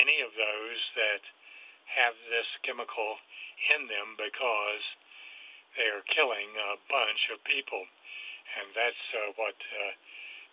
any 0.00 0.20
of 0.22 0.32
those 0.34 0.80
that 0.98 1.22
have 1.86 2.16
this 2.32 2.48
chemical 2.64 3.20
in 3.74 3.86
them 3.86 4.18
because 4.18 4.84
they 5.76 5.90
are 5.90 6.04
killing 6.10 6.50
a 6.54 6.78
bunch 6.90 7.22
of 7.30 7.42
people. 7.44 7.82
And 8.58 8.70
that's 8.74 9.04
uh, 9.14 9.34
what 9.34 9.58
uh, 9.58 9.92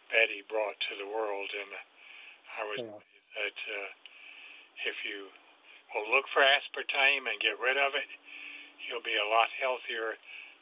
Betty 0.10 0.42
brought 0.50 0.78
to 0.90 0.94
the 0.98 1.06
world, 1.06 1.50
and 1.54 1.72
I 2.58 2.62
would 2.66 2.84
yeah. 2.88 3.02
that 3.38 3.60
uh, 3.70 3.90
if 4.90 4.98
you 5.06 5.30
will 5.94 6.10
look 6.10 6.26
for 6.34 6.42
aspartame 6.42 7.30
and 7.30 7.38
get 7.40 7.62
rid 7.62 7.78
of 7.78 7.94
it, 7.94 8.10
you'll 8.88 9.06
be 9.06 9.16
a 9.20 9.28
lot 9.30 9.52
healthier 9.60 10.18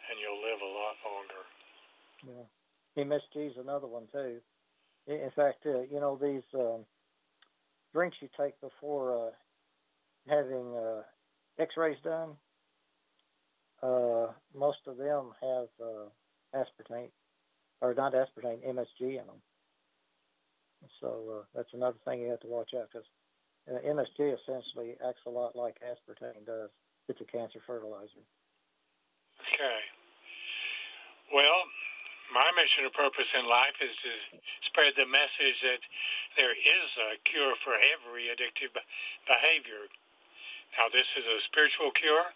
and 0.10 0.18
you'll 0.20 0.42
live 0.42 0.60
a 0.60 0.74
lot 0.74 0.96
longer. 1.06 1.44
Yeah, 2.26 2.46
MSG 3.06 3.54
is 3.54 3.58
another 3.58 3.88
one 3.88 4.10
too. 4.12 4.42
In 5.08 5.32
fact, 5.32 5.66
uh, 5.66 5.88
you 5.88 6.00
know 6.02 6.20
these 6.20 6.46
um, 6.54 6.84
drinks 7.94 8.18
you 8.22 8.30
take 8.40 8.60
before 8.62 9.28
uh, 9.28 9.32
having 10.28 10.76
uh, 10.76 11.02
X-rays 11.60 11.98
done. 12.04 12.32
Uh, 13.82 14.28
most 14.54 14.80
of 14.88 14.98
them 14.98 15.32
have 15.42 15.68
uh, 15.82 16.10
aspartame 16.56 17.10
or 17.82 17.94
not 17.94 18.14
aspartame, 18.14 18.60
MSG 18.68 19.02
in 19.02 19.26
them. 19.26 19.42
So 21.02 21.40
uh, 21.40 21.44
that's 21.56 21.74
another 21.74 21.98
thing 22.06 22.22
you 22.22 22.30
have 22.30 22.42
to 22.42 22.48
watch 22.48 22.72
out 22.78 22.90
because 22.92 23.08
uh, 23.70 23.80
MSG 23.88 24.36
essentially 24.36 24.96
acts 25.08 25.22
a 25.26 25.30
lot 25.30 25.56
like 25.56 25.78
aspartame 25.80 26.46
does. 26.46 26.70
It's 27.08 27.22
a 27.22 27.26
cancer 27.26 27.60
fertilizer. 27.66 28.24
Okay. 29.54 29.80
Well, 31.34 31.64
my 32.30 32.50
mission 32.56 32.86
and 32.86 32.94
purpose 32.94 33.30
in 33.34 33.46
life 33.50 33.76
is 33.82 33.94
to 34.06 34.14
spread 34.70 34.94
the 34.96 35.10
message 35.10 35.58
that 35.66 35.82
there 36.38 36.54
is 36.54 36.90
a 37.10 37.18
cure 37.26 37.58
for 37.66 37.74
every 37.78 38.30
addictive 38.30 38.74
behavior. 39.26 39.90
Now, 40.78 40.88
this 40.94 41.10
is 41.18 41.26
a 41.26 41.42
spiritual 41.50 41.90
cure, 41.98 42.30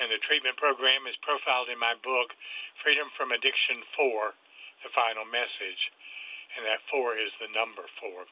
and 0.00 0.12
the 0.12 0.20
treatment 0.20 0.60
program 0.60 1.08
is 1.08 1.16
profiled 1.24 1.72
in 1.72 1.80
my 1.80 1.96
book, 2.04 2.36
Freedom 2.84 3.08
from 3.16 3.32
Addiction 3.32 3.80
4 3.96 4.36
the 4.82 4.90
final 4.92 5.24
message, 5.26 5.82
and 6.58 6.66
that 6.66 6.82
four 6.90 7.14
is 7.14 7.30
the 7.38 7.50
number 7.54 7.86
four. 8.02 8.26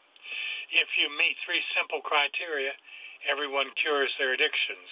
If 0.71 0.99
you 0.99 1.11
meet 1.15 1.39
three 1.43 1.63
simple 1.75 2.03
criteria, 2.03 2.75
everyone 3.27 3.71
cures 3.79 4.11
their 4.19 4.35
addictions. 4.35 4.87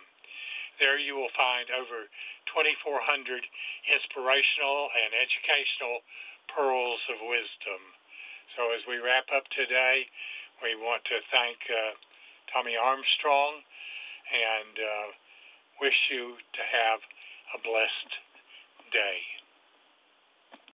There 0.79 0.99
you 0.99 1.19
will 1.19 1.33
find 1.35 1.67
over 1.75 2.07
2,400 2.47 3.43
inspirational 3.91 4.87
and 4.95 5.11
educational 5.19 5.99
pearls 6.47 7.03
of 7.11 7.19
wisdom. 7.27 7.98
So 8.57 8.73
as 8.73 8.81
we 8.87 8.97
wrap 8.97 9.29
up 9.35 9.45
today, 9.53 10.09
we 10.63 10.75
want 10.75 11.05
to 11.05 11.17
thank 11.31 11.57
uh, 11.69 11.93
Tommy 12.51 12.73
Armstrong 12.75 13.61
and 14.29 14.75
uh, 14.77 15.07
wish 15.81 15.97
you 16.09 16.35
to 16.53 16.63
have 16.65 16.99
a 17.55 17.59
blessed 17.61 18.11
day. 18.91 19.38